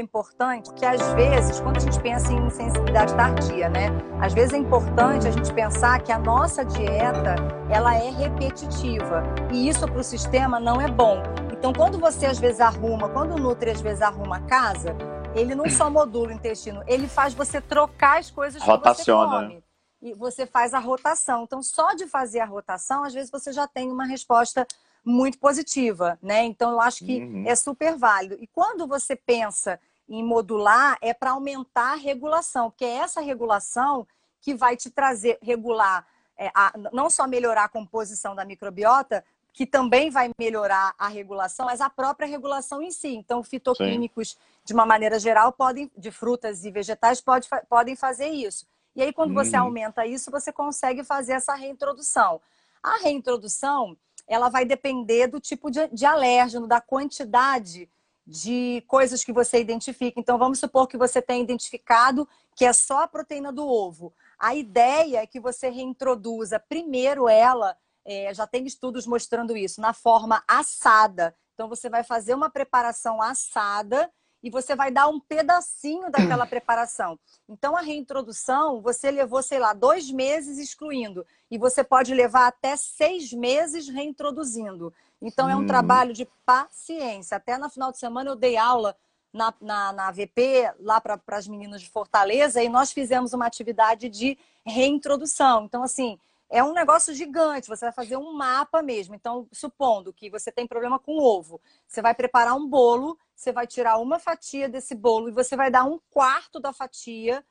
importante 0.00 0.72
que 0.74 0.86
às 0.86 1.02
vezes, 1.14 1.58
quando 1.58 1.78
a 1.78 1.80
gente 1.80 1.98
pensa 2.00 2.32
em 2.32 2.46
insensibilidade 2.46 3.12
tardia, 3.16 3.68
né? 3.68 3.88
Às 4.20 4.32
vezes 4.32 4.54
é 4.54 4.56
importante 4.56 5.26
a 5.26 5.30
gente 5.32 5.52
pensar 5.52 6.00
que 6.04 6.12
a 6.12 6.18
nossa 6.20 6.64
dieta, 6.64 7.34
ela 7.68 7.96
é 7.96 8.08
repetitiva 8.08 9.24
e 9.52 9.68
isso 9.68 9.88
para 9.88 9.98
o 9.98 10.04
sistema 10.04 10.60
não 10.60 10.80
é 10.80 10.86
bom. 10.86 11.20
Então, 11.52 11.72
quando 11.72 11.98
você 11.98 12.26
às 12.26 12.38
vezes 12.38 12.60
arruma, 12.60 13.08
quando 13.08 13.34
o 13.34 13.38
Nutri 13.38 13.70
às 13.70 13.80
vezes 13.80 14.00
arruma 14.00 14.36
a 14.36 14.40
casa, 14.42 14.96
ele 15.34 15.52
não 15.56 15.68
só 15.68 15.90
modula 15.90 16.28
o 16.28 16.32
intestino, 16.32 16.80
ele 16.86 17.08
faz 17.08 17.34
você 17.34 17.60
trocar 17.60 18.20
as 18.20 18.30
coisas 18.30 18.62
Rotaciona. 18.62 19.26
que 19.26 19.32
você 19.32 19.42
come. 19.48 19.64
E 20.00 20.14
você 20.14 20.46
faz 20.46 20.74
a 20.74 20.78
rotação. 20.78 21.42
Então, 21.42 21.60
só 21.60 21.94
de 21.94 22.06
fazer 22.06 22.38
a 22.38 22.46
rotação, 22.46 23.02
às 23.02 23.12
vezes 23.12 23.32
você 23.32 23.52
já 23.52 23.66
tem 23.66 23.90
uma 23.90 24.06
resposta 24.06 24.64
muito 25.04 25.38
positiva, 25.40 26.16
né? 26.22 26.44
Então, 26.44 26.70
eu 26.70 26.80
acho 26.80 27.04
que 27.04 27.20
uhum. 27.20 27.44
é 27.46 27.56
super 27.56 27.96
válido. 27.96 28.36
E 28.40 28.46
quando 28.46 28.86
você 28.86 29.16
pensa 29.16 29.80
em 30.08 30.24
modular 30.24 30.96
é 31.02 31.12
para 31.12 31.32
aumentar 31.32 31.92
a 31.92 31.96
regulação, 31.96 32.70
porque 32.70 32.84
é 32.84 32.96
essa 32.96 33.20
regulação 33.20 34.06
que 34.40 34.54
vai 34.54 34.76
te 34.76 34.90
trazer, 34.90 35.38
regular, 35.42 36.06
é, 36.36 36.50
a, 36.54 36.72
não 36.92 37.10
só 37.10 37.26
melhorar 37.26 37.64
a 37.64 37.68
composição 37.68 38.34
da 38.34 38.44
microbiota, 38.44 39.24
que 39.52 39.66
também 39.66 40.08
vai 40.08 40.30
melhorar 40.38 40.94
a 40.96 41.08
regulação, 41.08 41.66
mas 41.66 41.80
a 41.80 41.90
própria 41.90 42.28
regulação 42.28 42.80
em 42.80 42.92
si. 42.92 43.08
Então, 43.08 43.42
fitoquímicos, 43.42 44.30
Sim. 44.30 44.36
de 44.64 44.72
uma 44.72 44.86
maneira 44.86 45.18
geral, 45.18 45.50
podem, 45.52 45.90
de 45.96 46.12
frutas 46.12 46.64
e 46.64 46.70
vegetais, 46.70 47.20
pode, 47.20 47.48
podem 47.68 47.96
fazer 47.96 48.28
isso. 48.28 48.66
E 48.94 49.02
aí, 49.02 49.12
quando 49.12 49.34
você 49.34 49.56
uhum. 49.56 49.64
aumenta 49.64 50.06
isso, 50.06 50.30
você 50.30 50.52
consegue 50.52 51.02
fazer 51.02 51.32
essa 51.32 51.54
reintrodução. 51.54 52.40
A 52.80 52.98
reintrodução, 52.98 53.96
ela 54.28 54.48
vai 54.48 54.64
depender 54.64 55.26
do 55.26 55.40
tipo 55.40 55.70
de, 55.70 55.88
de 55.88 56.06
alérgeno, 56.06 56.66
da 56.66 56.80
quantidade 56.80 57.88
de 58.28 58.84
coisas 58.86 59.24
que 59.24 59.32
você 59.32 59.58
identifica. 59.58 60.20
Então, 60.20 60.36
vamos 60.36 60.58
supor 60.58 60.86
que 60.86 60.98
você 60.98 61.22
tenha 61.22 61.42
identificado 61.42 62.28
que 62.54 62.66
é 62.66 62.72
só 62.74 63.04
a 63.04 63.08
proteína 63.08 63.50
do 63.50 63.66
ovo. 63.66 64.12
A 64.38 64.54
ideia 64.54 65.22
é 65.22 65.26
que 65.26 65.40
você 65.40 65.70
reintroduza 65.70 66.60
primeiro 66.60 67.26
ela, 67.26 67.74
é, 68.04 68.34
já 68.34 68.46
tem 68.46 68.66
estudos 68.66 69.06
mostrando 69.06 69.56
isso, 69.56 69.80
na 69.80 69.94
forma 69.94 70.44
assada. 70.46 71.34
Então, 71.54 71.68
você 71.68 71.88
vai 71.88 72.04
fazer 72.04 72.34
uma 72.34 72.50
preparação 72.50 73.22
assada 73.22 74.10
e 74.42 74.50
você 74.50 74.76
vai 74.76 74.90
dar 74.90 75.08
um 75.08 75.18
pedacinho 75.18 76.10
daquela 76.10 76.46
preparação. 76.46 77.18
Então, 77.48 77.76
a 77.76 77.80
reintrodução, 77.80 78.82
você 78.82 79.10
levou, 79.10 79.42
sei 79.42 79.58
lá, 79.58 79.72
dois 79.72 80.10
meses 80.10 80.58
excluindo, 80.58 81.26
e 81.50 81.56
você 81.56 81.82
pode 81.82 82.14
levar 82.14 82.46
até 82.46 82.76
seis 82.76 83.32
meses 83.32 83.88
reintroduzindo. 83.88 84.92
Então, 85.20 85.48
é 85.48 85.56
um 85.56 85.60
hum. 85.60 85.66
trabalho 85.66 86.12
de 86.12 86.26
paciência. 86.46 87.36
Até 87.36 87.58
no 87.58 87.68
final 87.68 87.90
de 87.90 87.98
semana 87.98 88.30
eu 88.30 88.36
dei 88.36 88.56
aula 88.56 88.96
na, 89.32 89.52
na, 89.60 89.92
na 89.92 90.10
VP, 90.10 90.72
lá 90.80 91.00
para 91.00 91.20
as 91.28 91.48
meninas 91.48 91.82
de 91.82 91.90
Fortaleza, 91.90 92.62
e 92.62 92.68
nós 92.68 92.92
fizemos 92.92 93.32
uma 93.32 93.46
atividade 93.46 94.08
de 94.08 94.38
reintrodução. 94.64 95.64
Então, 95.64 95.82
assim, 95.82 96.18
é 96.48 96.62
um 96.62 96.72
negócio 96.72 97.12
gigante. 97.12 97.68
Você 97.68 97.84
vai 97.84 97.92
fazer 97.92 98.16
um 98.16 98.32
mapa 98.32 98.80
mesmo. 98.80 99.14
Então, 99.14 99.46
supondo 99.52 100.12
que 100.12 100.30
você 100.30 100.50
tem 100.50 100.66
problema 100.66 100.98
com 100.98 101.18
ovo, 101.18 101.60
você 101.86 102.00
vai 102.00 102.14
preparar 102.14 102.54
um 102.54 102.66
bolo, 102.66 103.18
você 103.34 103.52
vai 103.52 103.66
tirar 103.66 103.98
uma 103.98 104.18
fatia 104.18 104.68
desse 104.68 104.94
bolo 104.94 105.28
e 105.28 105.32
você 105.32 105.56
vai 105.56 105.70
dar 105.70 105.84
um 105.84 105.98
quarto 106.10 106.58
da 106.58 106.72
fatia 106.72 107.44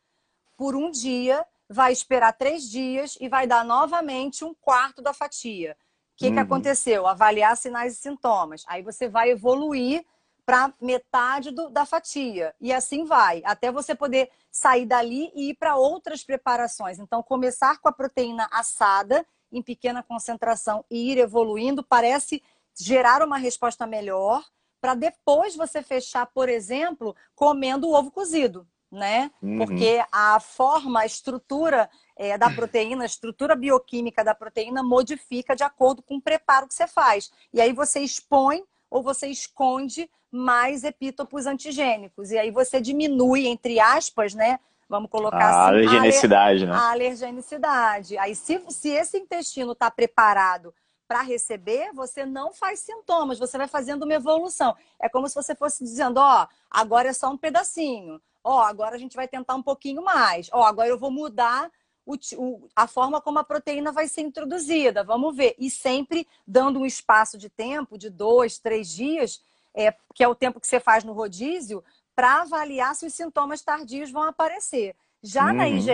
por 0.55 0.75
um 0.75 0.89
dia, 0.89 1.45
vai 1.69 1.93
esperar 1.93 2.33
três 2.33 2.67
dias 2.67 3.17
e 3.21 3.29
vai 3.29 3.45
dar 3.45 3.63
novamente 3.63 4.43
um 4.43 4.53
quarto 4.55 5.01
da 5.01 5.13
fatia 5.13 5.77
que, 6.17 6.27
uhum. 6.27 6.33
que 6.33 6.39
aconteceu? 6.39 7.07
Avaliar 7.07 7.55
sinais 7.55 7.93
e 7.93 7.97
sintomas. 7.97 8.65
Aí 8.67 8.81
você 8.81 9.07
vai 9.07 9.29
evoluir 9.29 10.03
para 10.45 10.73
metade 10.81 11.51
do, 11.51 11.69
da 11.69 11.85
fatia. 11.85 12.55
E 12.59 12.73
assim 12.73 13.05
vai, 13.05 13.41
até 13.45 13.71
você 13.71 13.93
poder 13.93 14.29
sair 14.49 14.85
dali 14.85 15.31
e 15.35 15.49
ir 15.51 15.55
para 15.55 15.75
outras 15.75 16.23
preparações. 16.23 16.99
Então, 16.99 17.21
começar 17.21 17.79
com 17.79 17.87
a 17.87 17.91
proteína 17.91 18.47
assada 18.51 19.25
em 19.51 19.61
pequena 19.61 20.01
concentração 20.01 20.83
e 20.89 21.11
ir 21.11 21.17
evoluindo 21.17 21.83
parece 21.83 22.41
gerar 22.79 23.21
uma 23.21 23.37
resposta 23.37 23.85
melhor 23.85 24.43
para 24.81 24.93
depois 24.93 25.55
você 25.55 25.81
fechar, 25.81 26.25
por 26.27 26.49
exemplo, 26.49 27.15
comendo 27.35 27.87
o 27.87 27.93
ovo 27.93 28.11
cozido, 28.11 28.67
né? 28.91 29.31
Uhum. 29.41 29.57
Porque 29.57 30.03
a 30.11 30.39
forma, 30.39 31.01
a 31.01 31.05
estrutura 31.05 31.89
é, 32.15 32.37
da 32.37 32.49
proteína, 32.49 33.03
a 33.03 33.05
estrutura 33.05 33.55
bioquímica 33.55 34.23
da 34.23 34.33
proteína 34.33 34.81
modifica 34.81 35.55
de 35.55 35.63
acordo 35.63 36.01
com 36.01 36.15
o 36.17 36.21
preparo 36.21 36.67
que 36.67 36.73
você 36.73 36.87
faz. 36.87 37.31
E 37.53 37.61
aí 37.61 37.73
você 37.73 37.99
expõe 37.99 38.63
ou 38.89 39.03
você 39.03 39.27
esconde 39.27 40.09
mais 40.31 40.83
epítopos 40.83 41.45
antigênicos. 41.45 42.31
E 42.31 42.37
aí 42.37 42.51
você 42.51 42.79
diminui, 42.79 43.47
entre 43.47 43.79
aspas, 43.79 44.33
né? 44.33 44.59
Vamos 44.89 45.09
colocar 45.09 45.37
a 45.37 45.67
assim. 45.67 45.75
Alergenicidade, 45.75 46.63
a, 46.63 46.67
né? 46.67 46.73
A 46.73 46.91
alergenicidade. 46.91 48.17
Aí, 48.17 48.35
se, 48.35 48.63
se 48.69 48.89
esse 48.89 49.17
intestino 49.17 49.73
está 49.73 49.91
preparado 49.91 50.73
para 51.07 51.21
receber, 51.21 51.91
você 51.93 52.25
não 52.25 52.53
faz 52.53 52.79
sintomas, 52.79 53.39
você 53.39 53.57
vai 53.57 53.67
fazendo 53.67 54.03
uma 54.03 54.13
evolução. 54.13 54.75
É 54.99 55.07
como 55.07 55.27
se 55.27 55.35
você 55.35 55.55
fosse 55.55 55.83
dizendo, 55.83 56.17
ó, 56.19 56.47
agora 56.69 57.09
é 57.09 57.13
só 57.13 57.29
um 57.29 57.37
pedacinho. 57.37 58.21
Ó, 58.47 58.59
oh, 58.59 58.61
agora 58.61 58.95
a 58.95 58.97
gente 58.97 59.17
vai 59.17 59.27
tentar 59.27 59.55
um 59.55 59.61
pouquinho 59.61 60.01
mais. 60.01 60.49
Ó, 60.53 60.61
oh, 60.61 60.63
agora 60.63 60.87
eu 60.87 60.97
vou 60.97 61.11
mudar 61.11 61.69
o, 62.05 62.15
o, 62.37 62.69
a 62.73 62.87
forma 62.87 63.19
como 63.19 63.39
a 63.39 63.43
proteína 63.43 63.91
vai 63.91 64.07
ser 64.07 64.21
introduzida. 64.21 65.03
Vamos 65.03 65.35
ver. 65.35 65.53
E 65.59 65.69
sempre 65.69 66.25
dando 66.47 66.79
um 66.79 66.85
espaço 66.85 67.37
de 67.37 67.49
tempo 67.49 67.97
de 67.97 68.09
dois, 68.09 68.57
três 68.57 68.87
dias, 68.87 69.43
é, 69.75 69.93
que 70.15 70.23
é 70.23 70.27
o 70.29 70.33
tempo 70.33 70.61
que 70.61 70.67
você 70.67 70.79
faz 70.79 71.03
no 71.03 71.11
rodízio, 71.11 71.83
para 72.15 72.41
avaliar 72.41 72.95
se 72.95 73.05
os 73.05 73.13
sintomas 73.13 73.61
tardios 73.61 74.09
vão 74.09 74.23
aparecer. 74.23 74.95
Já 75.21 75.47
uhum. 75.47 75.53
na 75.53 75.67
IgE, 75.67 75.91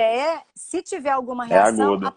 se 0.53 0.83
tiver 0.83 1.09
alguma 1.09 1.45
é 1.45 1.47
reação, 1.47 1.93
é 1.93 1.95
agudo. 1.95 2.15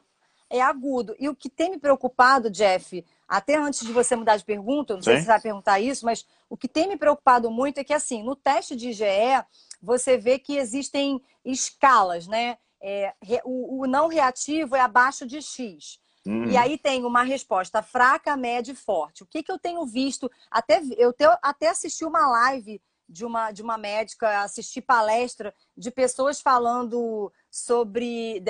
é 0.51 0.61
agudo. 0.61 1.17
E 1.19 1.29
o 1.31 1.35
que 1.35 1.49
tem 1.49 1.71
me 1.71 1.79
preocupado, 1.79 2.51
Jeff, 2.51 3.03
até 3.27 3.57
antes 3.57 3.81
de 3.81 3.93
você 3.93 4.15
mudar 4.15 4.37
de 4.37 4.45
pergunta, 4.45 4.95
não 4.95 5.01
Sim. 5.01 5.11
sei 5.11 5.17
se 5.17 5.23
você 5.23 5.29
vai 5.29 5.41
perguntar 5.41 5.81
isso, 5.81 6.05
mas 6.05 6.27
o 6.51 6.57
que 6.57 6.69
tem 6.69 6.87
me 6.87 6.97
preocupado 6.99 7.51
muito 7.51 7.79
é 7.79 7.85
que, 7.85 7.95
assim, 7.95 8.23
no 8.23 8.37
teste 8.37 8.77
de 8.77 8.91
IgE, 8.91 9.05
você 9.87 10.19
vê 10.19 10.39
que 10.39 10.57
existem 10.59 11.23
escalas, 11.45 12.27
né? 12.27 12.59
é, 12.87 13.15
o, 13.45 13.83
o, 13.83 13.87
não 13.87 14.09
reativo 14.09 14.77
é 14.77 14.81
abaixo 14.81 15.27
de 15.27 15.41
X. 15.41 15.99
Uhum. 16.27 16.45
E 16.51 16.57
aí 16.57 16.77
tem 16.77 17.05
uma 17.05 17.23
resposta 17.23 17.83
fraca, 17.83 18.37
média 18.37 18.73
e 18.73 18.77
forte. 18.77 19.23
O 19.23 19.27
que, 19.27 19.43
que 19.43 19.51
eu 19.51 19.59
tenho 19.59 19.85
visto? 19.87 20.31
Até, 20.51 20.81
eu 20.97 21.13
te, 21.13 21.25
até 21.43 21.69
assisti 21.69 22.05
uma 22.05 22.29
live 22.29 22.81
de 23.09 23.25
uma, 23.25 23.53
de 23.53 23.63
uma 23.63 23.79
médica, 23.79 24.43
assisti 24.43 24.81
palestra 24.81 25.55
de 25.77 25.91
pessoas 25.91 26.41
falando 26.41 27.33
sobre. 27.51 28.43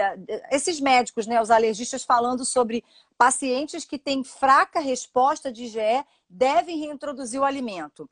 Esses 0.50 0.80
médicos, 0.80 1.26
né, 1.26 1.40
os 1.40 1.50
alergistas, 1.50 2.02
falando 2.02 2.44
sobre 2.44 2.82
pacientes 3.18 3.84
que 3.84 3.98
têm 3.98 4.24
fraca 4.24 4.80
resposta 4.80 5.52
de 5.52 5.64
IgE 5.64 6.04
devem 6.28 6.78
reintroduzir 6.78 7.40
o 7.40 7.44
alimento. 7.44 8.08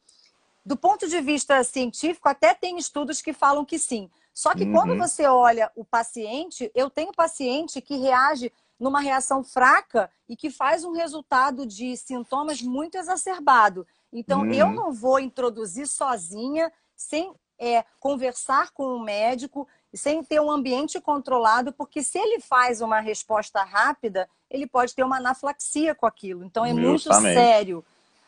Do 0.65 0.77
ponto 0.77 1.07
de 1.07 1.21
vista 1.21 1.63
científico, 1.63 2.29
até 2.29 2.55
tem 2.55 2.79
estudos 2.79 3.21
que 3.21 3.33
falam 3.33 3.65
que 3.65 3.79
sim. 3.79 4.11
Só 4.33 4.55
que 4.55 4.65
uhum. 4.65 4.73
quando 4.73 4.97
você 4.97 5.27
olha 5.27 5.71
o 5.77 5.85
paciente, 5.85 6.71
eu 6.75 6.89
tenho 6.89 7.13
paciente 7.13 7.81
que 7.81 7.97
reage 7.97 8.51
numa 8.79 9.01
reação 9.01 9.45
fraca 9.45 10.11
e 10.29 10.37
que 10.37 10.51
faz 10.51 10.85
um 10.85 10.93
resultado 10.93 11.65
de 11.67 11.97
sintomas 11.97 12.61
muito 12.61 12.97
exacerbado. 12.97 13.87
Então, 14.13 14.41
uhum. 14.41 14.53
eu 14.53 14.71
não 14.73 14.93
vou 14.93 15.21
introduzir 15.21 15.87
sozinha, 15.87 16.73
sem 16.97 17.33
é, 17.59 17.85
conversar 18.01 18.71
com 18.73 18.85
o 18.85 18.97
um 18.97 19.03
médico, 19.03 19.69
sem 19.93 20.23
ter 20.25 20.41
um 20.41 20.51
ambiente 20.51 21.01
controlado, 21.01 21.73
porque 21.73 22.03
se 22.03 22.19
ele 22.19 22.41
faz 22.41 22.81
uma 22.81 23.01
resposta 23.01 23.63
rápida, 23.63 24.29
ele 24.51 24.67
pode 24.67 24.95
ter 24.95 25.05
uma 25.05 25.19
anaflaxia 25.19 25.95
com 25.95 26.07
aquilo. 26.07 26.45
Então, 26.45 26.65
é 26.65 26.75
Justamente. 26.75 27.23
muito 27.25 27.35
sério. 27.35 27.85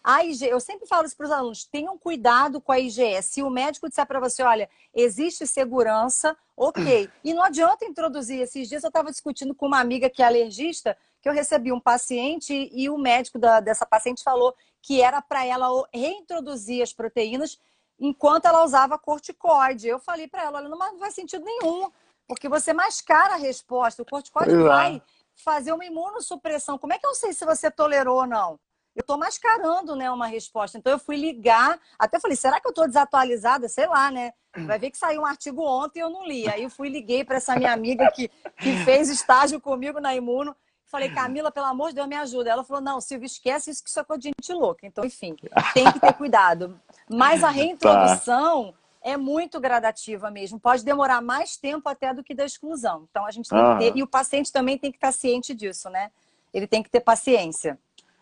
A 0.08 0.22
IgE, 0.22 0.46
eu 0.46 0.60
sempre 0.60 0.86
falo 0.86 1.04
isso 1.04 1.16
para 1.16 1.26
os 1.26 1.32
alunos, 1.32 1.64
tenham 1.64 1.98
cuidado 1.98 2.60
com 2.60 2.70
a 2.70 2.78
IgE. 2.78 3.20
Se 3.22 3.42
o 3.42 3.50
médico 3.50 3.88
disser 3.88 4.06
para 4.06 4.20
você, 4.20 4.40
olha, 4.40 4.70
existe 4.94 5.44
segurança, 5.48 6.36
ok. 6.56 7.10
E 7.24 7.34
não 7.34 7.42
adianta 7.42 7.84
introduzir. 7.84 8.40
Esses 8.40 8.68
dias 8.68 8.84
eu 8.84 8.88
estava 8.88 9.10
discutindo 9.10 9.52
com 9.52 9.66
uma 9.66 9.80
amiga 9.80 10.08
que 10.08 10.22
é 10.22 10.26
alergista, 10.26 10.96
que 11.20 11.28
eu 11.28 11.32
recebi 11.32 11.72
um 11.72 11.80
paciente 11.80 12.70
e 12.72 12.88
o 12.88 12.96
médico 12.96 13.36
da, 13.36 13.58
dessa 13.58 13.84
paciente 13.84 14.22
falou 14.22 14.54
que 14.80 15.02
era 15.02 15.20
para 15.20 15.44
ela 15.44 15.66
reintroduzir 15.92 16.84
as 16.84 16.92
proteínas 16.92 17.58
enquanto 17.98 18.44
ela 18.44 18.64
usava 18.64 18.96
corticoide. 18.96 19.88
Eu 19.88 19.98
falei 19.98 20.28
para 20.28 20.44
ela, 20.44 20.58
olha, 20.60 20.68
não 20.68 20.98
faz 21.00 21.16
sentido 21.16 21.44
nenhum, 21.44 21.90
porque 22.28 22.48
você 22.48 22.72
mascara 22.72 23.34
a 23.34 23.38
resposta. 23.38 24.02
O 24.02 24.06
corticoide 24.06 24.52
Exato. 24.52 24.68
vai 24.68 25.02
fazer 25.34 25.72
uma 25.72 25.84
imunossupressão. 25.84 26.78
Como 26.78 26.92
é 26.92 26.98
que 27.00 27.06
eu 27.08 27.14
sei 27.16 27.32
se 27.32 27.44
você 27.44 27.72
tolerou 27.72 28.20
ou 28.20 28.26
não? 28.28 28.56
Eu 28.96 29.02
estou 29.02 29.18
mascarando 29.18 29.94
né, 29.94 30.10
uma 30.10 30.26
resposta. 30.26 30.78
Então 30.78 30.90
eu 30.90 30.98
fui 30.98 31.16
ligar, 31.16 31.78
até 31.98 32.18
falei, 32.18 32.36
será 32.36 32.58
que 32.58 32.66
eu 32.66 32.70
estou 32.70 32.86
desatualizada? 32.86 33.68
Sei 33.68 33.86
lá, 33.86 34.10
né? 34.10 34.32
Vai 34.64 34.78
ver 34.78 34.90
que 34.90 34.96
saiu 34.96 35.20
um 35.20 35.26
artigo 35.26 35.62
ontem 35.62 35.98
e 35.98 36.02
eu 36.02 36.08
não 36.08 36.26
li. 36.26 36.48
Aí 36.48 36.62
eu 36.62 36.70
fui 36.70 36.88
liguei 36.88 37.22
para 37.22 37.36
essa 37.36 37.54
minha 37.56 37.74
amiga 37.74 38.10
que, 38.10 38.28
que 38.56 38.74
fez 38.84 39.10
estágio 39.10 39.60
comigo 39.60 40.00
na 40.00 40.14
Imuno. 40.14 40.56
Falei, 40.86 41.10
Camila, 41.10 41.52
pelo 41.52 41.66
amor 41.66 41.90
de 41.90 41.96
Deus, 41.96 42.08
me 42.08 42.16
ajuda. 42.16 42.48
Ela 42.48 42.64
falou, 42.64 42.82
não, 42.82 42.98
Silvio, 42.98 43.26
esquece 43.26 43.70
isso 43.70 43.84
que 43.84 43.90
isso 43.90 44.00
é 44.00 44.04
coisa 44.04 44.22
de 44.22 44.28
gente 44.28 44.52
louca. 44.54 44.86
Então, 44.86 45.04
enfim, 45.04 45.36
tem 45.74 45.92
que 45.92 46.00
ter 46.00 46.14
cuidado. 46.14 46.80
Mas 47.10 47.44
a 47.44 47.50
reintrodução, 47.52 48.72
tá. 48.72 48.78
é 49.02 49.16
muito 49.18 49.60
gradativa 49.60 50.30
mesmo. 50.30 50.58
Pode 50.58 50.82
demorar 50.82 51.20
mais 51.20 51.58
tempo 51.58 51.86
até 51.86 52.14
do 52.14 52.24
que 52.24 52.34
da 52.34 52.46
exclusão. 52.46 53.06
Então 53.10 53.26
a 53.26 53.30
gente 53.30 53.50
tem 53.50 53.58
que 53.58 53.78
ter, 53.78 53.96
e 53.98 54.02
o 54.02 54.06
paciente 54.06 54.50
também 54.50 54.78
tem 54.78 54.90
que 54.90 54.96
estar 54.96 55.12
ciente 55.12 55.54
disso, 55.54 55.90
né? 55.90 56.10
Ele 56.54 56.66
tem 56.66 56.82
que 56.82 56.88
ter 56.88 57.00
paciência. 57.00 57.78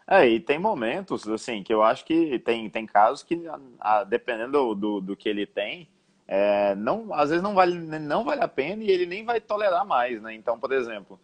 É, 0.07 0.27
e 0.29 0.39
tem 0.39 0.59
momentos, 0.59 1.27
assim, 1.29 1.63
que 1.63 1.73
eu 1.73 1.83
acho 1.83 2.05
que 2.05 2.39
tem, 2.39 2.69
tem 2.69 2.85
casos 2.87 3.23
que, 3.23 3.43
a, 3.81 4.05
dependendo 4.05 4.75
do, 4.75 5.01
do 5.01 5.17
que 5.17 5.29
ele 5.29 5.47
tem, 5.47 5.89
é, 6.27 6.75
não, 6.75 7.13
às 7.13 7.31
vezes 7.31 7.43
não 7.43 7.55
vale, 7.55 7.75
não 7.77 8.25
vale 8.25 8.43
a 8.43 8.49
pena 8.49 8.83
e 8.83 8.91
ele 8.91 9.07
nem 9.07 9.25
vai 9.25 9.41
tolerar 9.41 9.87
mais, 9.87 10.21
né? 10.23 10.35
Então, 10.35 10.59
por 10.59 10.73
exemplo, 10.73 11.19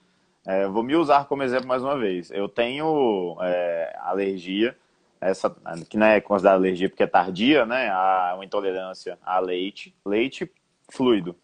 é, 0.47 0.67
vou 0.67 0.83
me 0.83 0.95
usar 0.97 1.27
como 1.27 1.43
exemplo 1.43 1.69
mais 1.69 1.83
uma 1.83 1.99
vez. 1.99 2.31
Eu 2.31 2.49
tenho 2.49 3.37
é, 3.43 3.97
alergia, 4.01 4.77
essa 5.21 5.55
que 5.89 5.99
não 5.99 6.07
é 6.07 6.21
considerada 6.21 6.59
alergia 6.59 6.89
porque 6.89 7.03
é 7.03 7.07
tardia, 7.07 7.67
né? 7.67 7.91
A 7.91 8.33
uma 8.35 8.45
intolerância 8.45 9.19
a 9.23 9.39
leite, 9.39 9.95
leite 10.05 10.51
fluido. 10.91 11.37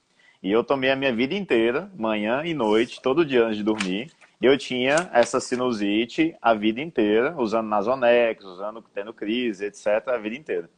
E 0.43 0.51
eu 0.51 0.63
tomei 0.63 0.91
a 0.91 0.97
minha 0.97 1.15
vida 1.15 1.35
inteira, 1.35 1.91
manhã 1.97 2.43
e 2.45 2.55
noite, 2.55 3.01
todo 3.03 3.25
dia 3.25 3.45
antes 3.45 3.59
de 3.59 3.65
dormir. 3.65 4.11
Eu 4.41 4.59
tinha 4.59 5.11
essa 5.15 5.41
sinusite 5.41 6.37
a 6.43 6.53
vida 6.53 6.81
inteira, 6.81 7.35
usando 7.39 7.69
Nasonex, 7.69 8.45
usando 8.45 8.83
tendo 8.93 9.15
crise, 9.15 9.65
etc, 9.65 10.09
a 10.09 10.19
vida 10.19 10.37
inteira. 10.37 10.69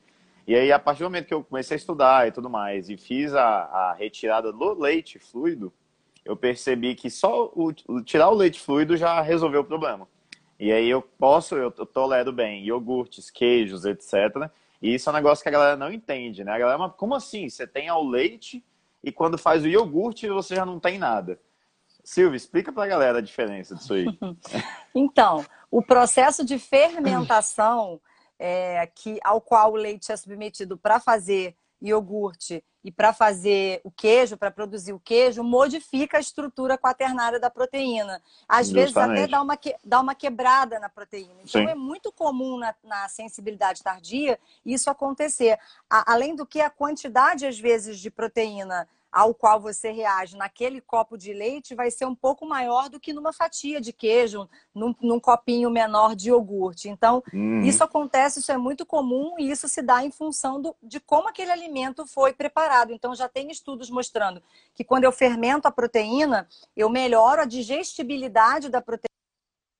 E 0.46 0.54
aí, 0.54 0.70
a 0.70 0.78
partir 0.78 1.00
do 1.00 1.06
momento 1.06 1.26
que 1.26 1.34
eu 1.34 1.44
comecei 1.44 1.74
a 1.74 1.78
estudar 1.78 2.28
e 2.28 2.32
tudo 2.32 2.48
mais, 2.48 2.88
e 2.88 2.96
fiz 2.96 3.34
a, 3.34 3.44
a 3.44 3.92
retirada 3.94 4.52
do 4.52 4.80
leite 4.80 5.18
fluido, 5.18 5.72
eu 6.24 6.36
percebi 6.36 6.94
que 6.94 7.10
só 7.10 7.50
o, 7.54 7.72
tirar 8.02 8.30
o 8.30 8.34
leite 8.34 8.60
fluido 8.60 8.96
já 8.96 9.20
resolveu 9.20 9.62
o 9.62 9.64
problema. 9.64 10.06
E 10.58 10.72
aí 10.72 10.88
eu 10.88 11.02
posso, 11.02 11.56
eu, 11.56 11.70
tolero 11.70 12.32
bem 12.32 12.64
iogurtes, 12.64 13.30
queijos, 13.30 13.84
etc. 13.84 14.50
E 14.80 14.94
isso 14.94 15.08
é 15.08 15.12
um 15.12 15.16
negócio 15.16 15.42
que 15.42 15.48
a 15.48 15.52
galera 15.52 15.76
não 15.76 15.92
entende, 15.92 16.44
né? 16.44 16.52
A 16.52 16.58
galera, 16.58 16.88
como 16.90 17.14
assim? 17.14 17.48
Você 17.48 17.66
tem 17.66 17.90
o 17.90 18.08
leite 18.08 18.64
e 19.02 19.10
quando 19.10 19.36
faz 19.36 19.64
o 19.64 19.68
iogurte 19.68 20.28
você 20.28 20.54
já 20.54 20.64
não 20.64 20.78
tem 20.78 20.98
nada. 20.98 21.40
Silvia, 22.08 22.38
explica 22.38 22.72
para 22.72 22.84
a 22.84 22.86
galera 22.86 23.18
a 23.18 23.20
diferença 23.20 23.74
disso 23.74 23.92
aí. 23.92 24.06
então, 24.94 25.44
o 25.70 25.82
processo 25.82 26.42
de 26.42 26.58
fermentação 26.58 28.00
é, 28.38 28.86
que, 28.94 29.20
ao 29.22 29.42
qual 29.42 29.72
o 29.72 29.76
leite 29.76 30.10
é 30.10 30.16
submetido 30.16 30.78
para 30.78 30.98
fazer 30.98 31.54
iogurte 31.82 32.64
e 32.82 32.90
para 32.90 33.12
fazer 33.12 33.82
o 33.84 33.90
queijo, 33.90 34.38
para 34.38 34.50
produzir 34.50 34.94
o 34.94 34.98
queijo, 34.98 35.44
modifica 35.44 36.16
a 36.16 36.20
estrutura 36.20 36.78
quaternária 36.78 37.38
da 37.38 37.50
proteína. 37.50 38.22
Às 38.48 38.68
Justamente. 38.68 38.74
vezes 38.74 38.96
até 38.96 39.26
dá 39.26 39.42
uma, 39.42 39.56
que, 39.58 39.76
dá 39.84 40.00
uma 40.00 40.14
quebrada 40.14 40.78
na 40.78 40.88
proteína. 40.88 41.42
Então 41.44 41.60
Sim. 41.60 41.68
é 41.68 41.74
muito 41.74 42.10
comum 42.10 42.56
na, 42.56 42.74
na, 42.82 43.06
sensibilidade 43.10 43.82
tardia 43.82 44.38
isso 44.64 44.88
acontecer. 44.88 45.58
A, 45.90 46.14
além 46.14 46.34
do 46.34 46.46
que 46.46 46.62
a 46.62 46.70
quantidade, 46.70 47.46
às 47.46 47.58
vezes, 47.58 48.00
de 48.00 48.10
proteína 48.10 48.88
ao 49.18 49.34
qual 49.34 49.60
você 49.60 49.90
reage 49.90 50.36
naquele 50.36 50.80
copo 50.80 51.18
de 51.18 51.32
leite 51.32 51.74
vai 51.74 51.90
ser 51.90 52.04
um 52.04 52.14
pouco 52.14 52.46
maior 52.46 52.88
do 52.88 53.00
que 53.00 53.12
numa 53.12 53.32
fatia 53.32 53.80
de 53.80 53.92
queijo, 53.92 54.48
num, 54.72 54.94
num 55.02 55.18
copinho 55.18 55.68
menor 55.70 56.14
de 56.14 56.28
iogurte. 56.28 56.88
Então, 56.88 57.20
uhum. 57.34 57.62
isso 57.62 57.82
acontece, 57.82 58.38
isso 58.38 58.52
é 58.52 58.56
muito 58.56 58.86
comum 58.86 59.34
e 59.36 59.50
isso 59.50 59.68
se 59.68 59.82
dá 59.82 60.04
em 60.04 60.12
função 60.12 60.62
do, 60.62 60.76
de 60.80 61.00
como 61.00 61.28
aquele 61.28 61.50
alimento 61.50 62.06
foi 62.06 62.32
preparado. 62.32 62.92
Então, 62.92 63.12
já 63.12 63.28
tem 63.28 63.50
estudos 63.50 63.90
mostrando 63.90 64.40
que 64.72 64.84
quando 64.84 65.02
eu 65.02 65.10
fermento 65.10 65.66
a 65.66 65.72
proteína, 65.72 66.48
eu 66.76 66.88
melhoro 66.88 67.42
a 67.42 67.44
digestibilidade 67.44 68.68
da 68.68 68.80
proteína 68.80 69.07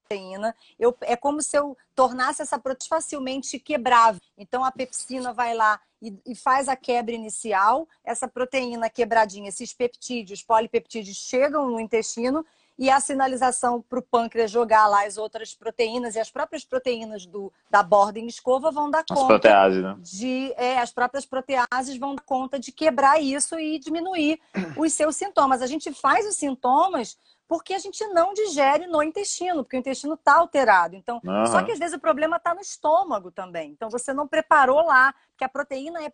proteína, 0.08 0.56
eu, 0.78 0.96
é 1.02 1.14
como 1.14 1.42
se 1.42 1.56
eu 1.56 1.76
tornasse 1.94 2.40
essa 2.40 2.58
proteína 2.58 2.88
facilmente 2.88 3.58
quebrável. 3.58 4.20
Então 4.38 4.64
a 4.64 4.72
pepsina 4.72 5.32
vai 5.34 5.54
lá 5.54 5.78
e, 6.00 6.16
e, 6.26 6.34
faz 6.34 6.68
a 6.68 6.76
quebra 6.76 7.14
inicial, 7.14 7.86
essa 8.02 8.26
proteína 8.26 8.88
quebradinha, 8.88 9.48
esses 9.48 9.74
peptídeos, 9.74 10.42
polipeptídeos 10.42 11.16
chegam 11.16 11.70
no 11.70 11.80
intestino 11.80 12.44
e 12.78 12.88
a 12.88 13.00
sinalização 13.00 13.82
para 13.82 13.98
o 13.98 14.02
pâncreas 14.02 14.50
jogar 14.50 14.86
lá 14.86 15.04
as 15.04 15.18
outras 15.18 15.52
proteínas 15.52 16.14
e 16.14 16.20
as 16.20 16.30
próprias 16.30 16.64
proteínas 16.64 17.26
do, 17.26 17.52
da 17.68 17.82
borda 17.82 18.20
em 18.20 18.28
escova 18.28 18.70
vão 18.70 18.88
dar 18.88 19.04
conta. 19.04 19.20
As 19.20 19.26
proteases, 19.26 19.82
né? 19.82 19.96
De, 20.00 20.54
é, 20.56 20.78
as 20.78 20.92
próprias 20.92 21.26
proteases 21.26 21.98
vão 21.98 22.14
dar 22.14 22.22
conta 22.22 22.58
de 22.58 22.70
quebrar 22.70 23.20
isso 23.20 23.58
e 23.58 23.80
diminuir 23.80 24.40
os 24.76 24.92
seus 24.92 25.16
sintomas. 25.16 25.60
A 25.60 25.66
gente 25.66 25.92
faz 25.92 26.24
os 26.26 26.36
sintomas 26.36 27.18
porque 27.48 27.72
a 27.72 27.78
gente 27.78 28.06
não 28.08 28.34
digere 28.34 28.86
no 28.86 29.02
intestino, 29.02 29.64
porque 29.64 29.76
o 29.76 29.80
intestino 29.80 30.14
está 30.14 30.36
alterado. 30.36 30.94
Então, 30.94 31.18
uhum. 31.24 31.46
só 31.46 31.62
que 31.62 31.72
às 31.72 31.78
vezes 31.78 31.96
o 31.96 31.98
problema 31.98 32.36
está 32.36 32.54
no 32.54 32.60
estômago 32.60 33.30
também. 33.30 33.70
Então, 33.70 33.88
você 33.88 34.12
não 34.12 34.28
preparou 34.28 34.84
lá, 34.84 35.14
que 35.34 35.42
a 35.42 35.48
proteína 35.48 36.04
é, 36.04 36.12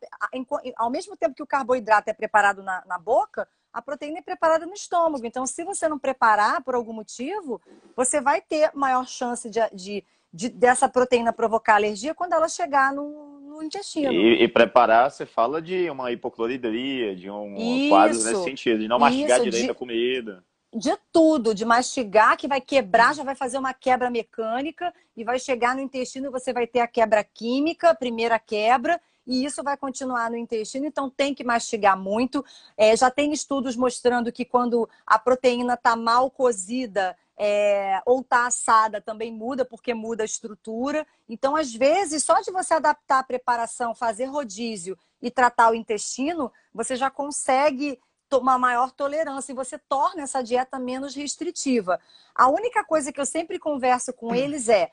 ao 0.77 0.89
mesmo 0.89 1.17
tempo 1.17 1.35
que 1.35 1.43
o 1.43 1.47
carboidrato 1.47 2.09
é 2.09 2.13
preparado 2.13 2.63
na, 2.63 2.85
na 2.87 2.99
boca, 2.99 3.49
a 3.73 3.83
proteína 3.83 4.21
é 4.21 4.23
preparada 4.23 4.65
no 4.65 4.75
estômago. 4.75 5.27
Então, 5.27 5.45
se 5.45 5.65
você 5.65 5.89
não 5.89 5.99
preparar 5.99 6.63
por 6.63 6.77
algum 6.77 6.93
motivo, 6.93 7.61
você 7.97 8.21
vai 8.21 8.41
ter 8.41 8.71
maior 8.73 9.05
chance 9.09 9.51
de, 9.51 9.59
de, 9.73 10.05
de 10.33 10.49
dessa 10.49 10.89
proteína 10.89 11.33
provocar 11.33 11.75
alergia 11.75 12.15
quando 12.15 12.35
ela 12.35 12.49
chegar 12.49 12.93
no, 12.93 13.41
no 13.41 13.61
intestino. 13.61 14.13
E, 14.13 14.45
e, 14.45 14.47
preparar, 14.47 15.11
você 15.11 15.27
fala 15.27 15.61
de 15.61 15.91
uma 15.91 16.13
hipocloridria, 16.13 17.17
de 17.17 17.29
um 17.29 17.57
isso, 17.57 17.89
quadro 17.89 18.17
nesse 18.17 18.45
sentido, 18.45 18.79
de 18.79 18.87
não 18.87 19.01
mastigar 19.01 19.39
isso, 19.39 19.45
direito 19.45 19.65
de... 19.65 19.71
a 19.73 19.75
comida 19.75 20.45
de 20.75 20.97
tudo, 21.13 21.55
de 21.55 21.65
mastigar, 21.65 22.37
que 22.37 22.49
vai 22.49 22.61
quebrar, 22.61 23.15
já 23.15 23.23
vai 23.23 23.37
fazer 23.37 23.59
uma 23.59 23.73
quebra 23.73 24.11
mecânica 24.11 24.93
e 25.17 25.23
vai 25.23 25.39
chegar 25.39 25.77
no 25.77 25.81
intestino 25.81 26.33
você 26.33 26.53
vai 26.53 26.67
ter 26.67 26.81
a 26.81 26.89
quebra 26.89 27.23
química, 27.23 27.95
primeira 27.95 28.39
quebra, 28.41 29.01
e 29.27 29.45
isso 29.45 29.63
vai 29.63 29.77
continuar 29.77 30.31
no 30.31 30.37
intestino, 30.37 30.85
então 30.85 31.09
tem 31.09 31.33
que 31.33 31.45
mastigar 31.45 31.97
muito. 31.97 32.45
É, 32.77 32.95
já 32.97 33.11
tem 33.11 33.33
estudos 33.33 33.77
mostrando 33.77 34.33
que 34.33 34.45
quando 34.45 34.89
a 35.07 35.19
proteína 35.19 35.75
está 35.75 35.97
mal 35.97 36.31
cozida 36.31 37.17
é, 37.37 38.03
ou 38.05 38.21
está 38.21 38.47
assada, 38.47 39.01
também 39.01 39.33
muda, 39.33 39.65
porque 39.65 39.95
muda 39.95 40.25
a 40.25 40.27
estrutura. 40.27 41.07
Então, 41.29 41.57
às 41.57 41.73
vezes, 41.73 42.23
só 42.23 42.41
de 42.41 42.51
você 42.51 42.75
adaptar 42.75 43.21
a 43.21 43.25
preparação, 43.25 43.95
fazer 43.95 44.27
rodízio 44.27 44.99
e 45.23 45.31
tratar 45.31 45.71
o 45.71 45.75
intestino, 45.75 46.53
você 46.73 46.97
já 46.97 47.11
consegue 47.11 47.99
uma 48.33 48.59
maior 48.59 48.91
tolerância 48.91 49.53
e 49.53 49.55
você 49.55 49.79
torna 49.79 50.23
essa 50.23 50.43
dieta 50.43 50.79
menos 50.79 51.15
restritiva. 51.15 52.01
A 52.35 52.49
única 52.49 52.85
coisa 52.85 53.13
que 53.13 53.21
eu 53.21 53.27
sempre 53.27 53.59
converso 53.59 54.13
com 54.13 54.29
hum. 54.29 54.35
eles 54.35 54.69
é 54.69 54.91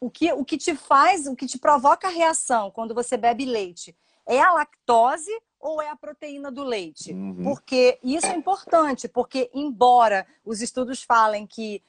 o 0.00 0.10
que, 0.10 0.32
o 0.32 0.44
que 0.44 0.58
te 0.58 0.74
faz, 0.74 1.26
o 1.26 1.34
que 1.34 1.46
te 1.46 1.58
provoca 1.58 2.08
a 2.08 2.10
reação 2.10 2.70
quando 2.70 2.94
você 2.94 3.16
bebe 3.16 3.44
leite 3.44 3.96
é 4.26 4.40
a 4.40 4.52
lactose 4.52 5.30
ou 5.60 5.80
é 5.80 5.88
a 5.88 5.96
proteína 5.96 6.50
do 6.50 6.64
leite? 6.64 7.12
Uhum. 7.12 7.42
Porque 7.42 7.98
isso 8.02 8.26
é 8.26 8.34
importante, 8.34 9.08
porque 9.08 9.50
embora 9.54 10.26
os 10.44 10.60
estudos 10.60 11.02
falem 11.02 11.46
que. 11.46 11.82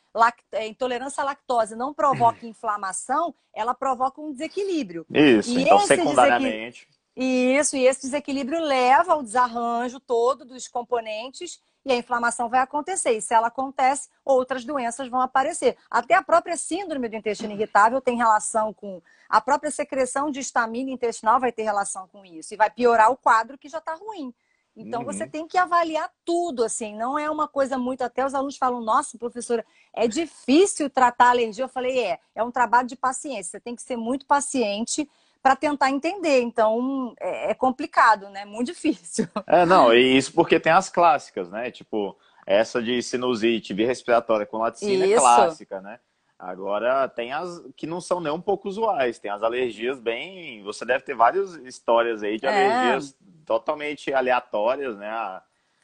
É, 0.52 0.66
intolerância 0.66 1.22
à 1.22 1.26
lactose 1.26 1.76
não 1.76 1.94
provoca 1.94 2.48
inflamação, 2.48 3.36
ela 3.54 3.76
provoca 3.76 4.20
um 4.20 4.32
desequilíbrio. 4.32 5.06
Isso, 5.12 5.52
e 5.52 5.62
então 5.62 5.80
secundariamente. 5.82 6.88
Isso, 7.20 7.76
e 7.76 7.88
esse 7.88 8.02
desequilíbrio 8.02 8.60
leva 8.60 9.14
ao 9.14 9.24
desarranjo 9.24 10.00
todo 10.00 10.46
dos 10.46 10.68
componentes 10.68 11.60
e 11.84 11.92
a 11.92 11.96
inflamação 11.96 12.48
vai 12.48 12.60
acontecer. 12.60 13.14
E 13.14 13.22
se 13.22 13.34
ela 13.34 13.48
acontece, 13.48 14.08
outras 14.24 14.64
doenças 14.64 15.08
vão 15.08 15.20
aparecer. 15.20 15.76
Até 15.90 16.14
a 16.14 16.22
própria 16.22 16.56
síndrome 16.56 17.10
do 17.10 17.16
intestino 17.16 17.54
irritável 17.54 18.00
tem 18.00 18.16
relação 18.18 18.72
com. 18.72 19.02
A 19.28 19.42
própria 19.42 19.72
secreção 19.72 20.30
de 20.30 20.42
estamina 20.42 20.92
intestinal 20.92 21.40
vai 21.40 21.52
ter 21.52 21.64
relação 21.64 22.08
com 22.08 22.24
isso. 22.24 22.54
E 22.54 22.58
vai 22.58 22.70
piorar 22.70 23.12
o 23.12 23.18
quadro 23.18 23.58
que 23.58 23.68
já 23.68 23.80
está 23.80 23.96
ruim. 23.96 24.32
Então, 24.76 25.00
uhum. 25.00 25.06
você 25.08 25.26
tem 25.26 25.48
que 25.48 25.58
avaliar 25.58 26.12
tudo, 26.24 26.64
assim, 26.64 26.96
não 26.96 27.18
é 27.18 27.32
uma 27.32 27.48
coisa 27.48 27.80
muito. 27.80 28.04
Até 28.04 28.24
os 28.24 28.36
alunos 28.36 28.58
falam, 28.58 28.80
nossa, 28.80 29.18
professora, 29.18 29.66
é 29.92 30.08
difícil 30.08 30.88
tratar 30.88 31.32
alergia. 31.32 31.64
Eu 31.64 31.70
falei, 31.70 32.00
é, 32.00 32.20
é 32.36 32.44
um 32.44 32.52
trabalho 32.52 32.88
de 32.88 32.96
paciência. 32.96 33.54
Você 33.54 33.60
tem 33.60 33.76
que 33.76 33.82
ser 33.82 33.98
muito 33.98 34.28
paciente 34.28 35.10
para 35.42 35.56
tentar 35.56 35.90
entender. 35.90 36.42
Então, 36.42 37.14
é, 37.20 37.52
é, 37.52 37.54
complicado, 37.54 38.30
né? 38.30 38.46
Muito 38.46 38.68
difícil. 38.68 39.28
É, 39.48 39.66
não, 39.66 39.94
e 39.94 40.18
isso 40.18 40.34
porque 40.34 40.60
tem 40.60 40.72
as 40.72 40.90
clássicas, 40.90 41.50
né? 41.50 41.72
Tipo, 41.72 42.18
essa 42.46 42.82
de 42.82 43.02
sinusite, 43.02 43.74
via 43.74 43.88
respiratória 43.88 44.46
com 44.46 44.58
laticina 44.58 45.06
é 45.06 45.16
clássica, 45.16 45.82
né? 45.82 46.00
Agora, 46.38 47.08
tem 47.08 47.32
as 47.32 47.62
que 47.76 47.88
não 47.88 48.00
são 48.00 48.20
nem 48.20 48.32
um 48.32 48.42
pouco 48.42 48.68
usuais. 48.68 49.18
Tem 49.18 49.32
as 49.32 49.42
alergias 49.42 50.00
bem... 50.00 50.62
Você 50.64 50.86
deve 50.86 51.04
ter 51.04 51.16
várias 51.16 51.56
histórias 51.56 52.22
aí 52.22 52.38
de 52.38 52.46
é. 52.46 52.50
alergias 52.50 53.16
totalmente 53.46 54.14
aleatórias, 54.14 54.98
né? 54.98 55.10
A, 55.10 55.42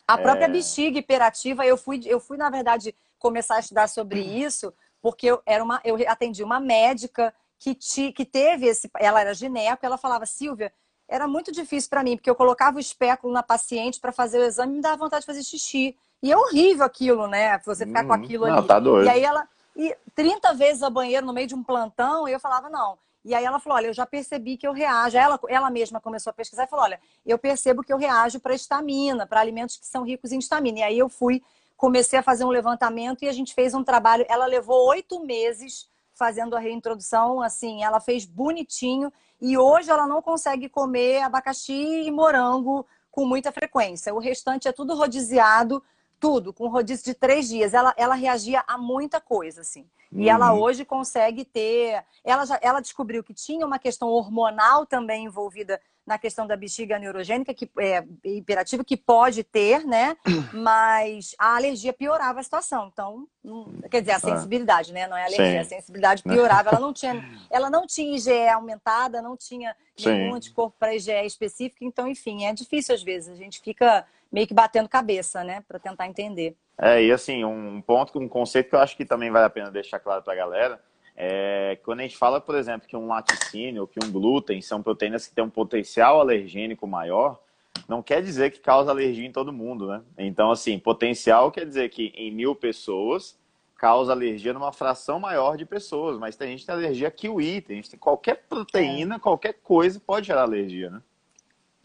a 0.07 0.17
própria 0.17 0.45
é... 0.45 0.49
bexiga 0.49 0.99
hiperativa, 0.99 1.65
eu 1.65 1.77
fui, 1.77 2.01
eu 2.05 2.19
fui, 2.19 2.37
na 2.37 2.49
verdade, 2.49 2.93
começar 3.17 3.55
a 3.55 3.59
estudar 3.59 3.87
sobre 3.87 4.19
isso, 4.19 4.73
porque 5.01 5.27
eu, 5.27 5.41
era 5.45 5.63
uma, 5.63 5.81
eu 5.83 5.97
atendi 6.07 6.43
uma 6.43 6.59
médica 6.59 7.33
que, 7.63 7.73
te, 7.73 8.11
que 8.11 8.25
teve 8.25 8.65
esse. 8.65 8.91
Ela 8.99 9.21
era 9.21 9.33
gineco, 9.33 9.85
ela 9.85 9.97
falava, 9.97 10.25
Silvia, 10.25 10.73
era 11.07 11.25
muito 11.29 11.49
difícil 11.49 11.89
para 11.89 12.03
mim, 12.03 12.17
porque 12.17 12.29
eu 12.29 12.35
colocava 12.35 12.75
o 12.75 12.79
espéculo 12.79 13.31
na 13.31 13.41
paciente 13.41 14.01
para 14.01 14.11
fazer 14.11 14.39
o 14.39 14.43
exame 14.43 14.73
e 14.73 14.75
me 14.75 14.81
dava 14.81 14.97
vontade 14.97 15.21
de 15.21 15.27
fazer 15.27 15.43
xixi. 15.43 15.95
E 16.21 16.29
é 16.29 16.37
horrível 16.37 16.85
aquilo, 16.85 17.25
né? 17.25 17.57
Você 17.59 17.85
ficar 17.85 18.01
uhum. 18.01 18.07
com 18.07 18.13
aquilo 18.13 18.47
não, 18.47 18.57
ali. 18.57 18.67
Tá 18.67 18.79
doido. 18.81 19.05
E 19.05 19.09
aí 19.09 19.23
ela. 19.23 19.47
E 19.77 19.95
30 20.13 20.53
vezes 20.55 20.83
ao 20.83 20.91
banheiro 20.91 21.25
no 21.25 21.31
meio 21.31 21.47
de 21.47 21.55
um 21.55 21.63
plantão, 21.63 22.27
e 22.27 22.33
eu 22.33 22.39
falava, 22.39 22.69
não. 22.69 22.97
E 23.23 23.33
aí 23.33 23.45
ela 23.45 23.59
falou: 23.59 23.77
olha, 23.77 23.87
eu 23.87 23.93
já 23.93 24.05
percebi 24.05 24.57
que 24.57 24.67
eu 24.67 24.73
reajo. 24.73 25.17
Ela, 25.17 25.39
ela 25.47 25.69
mesma 25.69 26.01
começou 26.01 26.31
a 26.31 26.33
pesquisar 26.33 26.65
e 26.65 26.67
falou: 26.67 26.83
olha, 26.83 26.99
eu 27.25 27.37
percebo 27.37 27.81
que 27.81 27.93
eu 27.93 27.97
reajo 27.97 28.41
para 28.41 28.53
estamina, 28.53 29.25
para 29.25 29.39
alimentos 29.39 29.77
que 29.77 29.85
são 29.85 30.03
ricos 30.03 30.33
em 30.33 30.39
estamina. 30.39 30.79
E 30.79 30.83
aí 30.83 30.99
eu 30.99 31.07
fui, 31.07 31.41
comecei 31.77 32.19
a 32.19 32.23
fazer 32.23 32.43
um 32.43 32.49
levantamento 32.49 33.23
e 33.23 33.29
a 33.29 33.31
gente 33.31 33.53
fez 33.53 33.73
um 33.73 33.83
trabalho. 33.83 34.25
Ela 34.27 34.45
levou 34.45 34.89
oito 34.89 35.21
meses 35.21 35.87
fazendo 36.23 36.55
a 36.55 36.59
reintrodução, 36.59 37.41
assim, 37.41 37.83
ela 37.83 37.99
fez 37.99 38.23
bonitinho. 38.23 39.11
E 39.41 39.57
hoje 39.57 39.91
ela 39.91 40.07
não 40.07 40.21
consegue 40.21 40.69
comer 40.69 41.21
abacaxi 41.21 41.73
e 41.73 42.09
morango 42.09 42.85
com 43.11 43.25
muita 43.25 43.51
frequência. 43.51 44.13
O 44.13 44.19
restante 44.19 44.65
é 44.65 44.71
tudo 44.71 44.95
rodiziado, 44.95 45.83
tudo, 46.21 46.53
com 46.53 46.69
rodízio 46.69 47.03
de 47.03 47.13
três 47.13 47.49
dias. 47.49 47.73
Ela, 47.73 47.93
ela 47.97 48.15
reagia 48.15 48.63
a 48.65 48.77
muita 48.77 49.19
coisa, 49.19 49.59
assim. 49.59 49.85
E 50.15 50.29
ela 50.29 50.53
uhum. 50.53 50.61
hoje 50.61 50.85
consegue 50.85 51.43
ter. 51.45 52.03
Ela, 52.23 52.45
já, 52.45 52.59
ela 52.61 52.79
descobriu 52.79 53.23
que 53.23 53.33
tinha 53.33 53.65
uma 53.65 53.79
questão 53.79 54.09
hormonal 54.09 54.85
também 54.85 55.25
envolvida 55.25 55.79
na 56.05 56.17
questão 56.17 56.45
da 56.45 56.57
bexiga 56.57 56.99
neurogênica, 56.99 57.53
que 57.53 57.69
é 57.79 58.03
hiperativa, 58.25 58.83
que 58.83 58.97
pode 58.97 59.43
ter, 59.43 59.85
né? 59.85 60.17
Mas 60.53 61.33
a 61.39 61.55
alergia 61.55 61.93
piorava 61.93 62.41
a 62.41 62.43
situação. 62.43 62.89
Então, 62.91 63.25
não, 63.43 63.65
quer 63.89 64.01
dizer, 64.01 64.11
a 64.11 64.19
tá. 64.19 64.35
sensibilidade, 64.35 64.91
né? 64.91 65.07
Não 65.07 65.15
é 65.15 65.23
alergia, 65.23 65.63
Sim. 65.63 65.75
a 65.75 65.77
sensibilidade 65.77 66.21
piorava. 66.21 66.69
Ela 66.69 66.79
não 66.79 66.91
tinha, 66.93 67.23
ela 67.49 67.69
não 67.69 67.87
tinha 67.87 68.15
IgE 68.15 68.47
aumentada, 68.49 69.21
não 69.21 69.37
tinha 69.37 69.75
nenhum 70.05 70.35
anticorpo 70.35 70.75
para 70.77 70.95
IgE 70.95 71.25
específico. 71.25 71.85
Então, 71.85 72.07
enfim, 72.07 72.45
é 72.45 72.53
difícil 72.53 72.93
às 72.93 73.01
vezes. 73.03 73.29
A 73.29 73.35
gente 73.35 73.61
fica 73.61 74.05
meio 74.31 74.47
que 74.47 74.53
batendo 74.53 74.89
cabeça, 74.89 75.43
né? 75.43 75.63
Para 75.67 75.79
tentar 75.79 76.07
entender. 76.07 76.57
É, 76.77 77.03
e 77.03 77.11
assim, 77.11 77.43
um 77.43 77.81
ponto, 77.81 78.17
um 78.19 78.27
conceito 78.27 78.69
que 78.69 78.75
eu 78.75 78.79
acho 78.79 78.97
que 78.97 79.05
também 79.05 79.29
vale 79.29 79.45
a 79.45 79.49
pena 79.49 79.71
deixar 79.71 79.99
claro 79.99 80.23
para 80.23 80.33
a 80.33 80.35
galera 80.35 80.81
é, 81.15 81.77
quando 81.83 81.99
a 81.99 82.03
gente 82.03 82.17
fala, 82.17 82.41
por 82.41 82.55
exemplo, 82.55 82.87
que 82.87 82.97
um 82.97 83.07
laticínio 83.07 83.81
ou 83.81 83.87
que 83.87 84.03
um 84.03 84.11
glúten 84.11 84.61
são 84.61 84.81
proteínas 84.81 85.27
que 85.27 85.33
têm 85.33 85.43
um 85.43 85.49
potencial 85.49 86.19
alergênico 86.19 86.87
maior, 86.87 87.39
não 87.87 88.01
quer 88.01 88.21
dizer 88.21 88.51
que 88.51 88.59
causa 88.59 88.91
alergia 88.91 89.25
em 89.25 89.31
todo 89.31 89.53
mundo, 89.53 89.87
né? 89.87 90.01
Então, 90.17 90.51
assim, 90.51 90.79
potencial 90.79 91.51
quer 91.51 91.65
dizer 91.65 91.89
que 91.89 92.13
em 92.15 92.31
mil 92.31 92.55
pessoas 92.55 93.37
causa 93.77 94.13
alergia 94.13 94.53
numa 94.53 94.71
fração 94.71 95.19
maior 95.19 95.57
de 95.57 95.65
pessoas, 95.65 96.17
mas 96.17 96.35
tem 96.35 96.51
gente 96.51 96.61
que 96.61 96.65
tem 96.67 96.75
alergia 96.75 97.09
a 97.09 97.11
kiwi, 97.11 97.61
tem 97.61 97.75
gente 97.75 97.85
que 97.85 97.91
tem 97.91 97.99
qualquer 97.99 98.43
proteína, 98.47 99.15
é. 99.15 99.19
qualquer 99.19 99.53
coisa 99.61 99.99
pode 99.99 100.27
gerar 100.27 100.43
alergia, 100.43 100.89
né? 100.89 101.01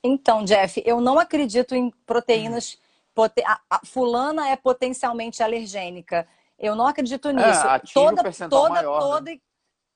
Então, 0.02 0.44
Jeff, 0.44 0.80
eu 0.86 1.00
não 1.00 1.18
acredito 1.18 1.74
em 1.74 1.92
proteínas. 2.06 2.78
A, 3.44 3.60
a, 3.70 3.80
fulana 3.84 4.48
é 4.48 4.56
potencialmente 4.56 5.42
alergênica. 5.42 6.26
Eu 6.58 6.74
não 6.74 6.86
acredito 6.86 7.28
é, 7.28 7.32
nisso. 7.32 7.66
É, 7.66 7.78
toda, 7.92 8.22
toda, 8.48 8.68
maior, 8.70 9.00
toda, 9.00 9.30
né? 9.30 9.40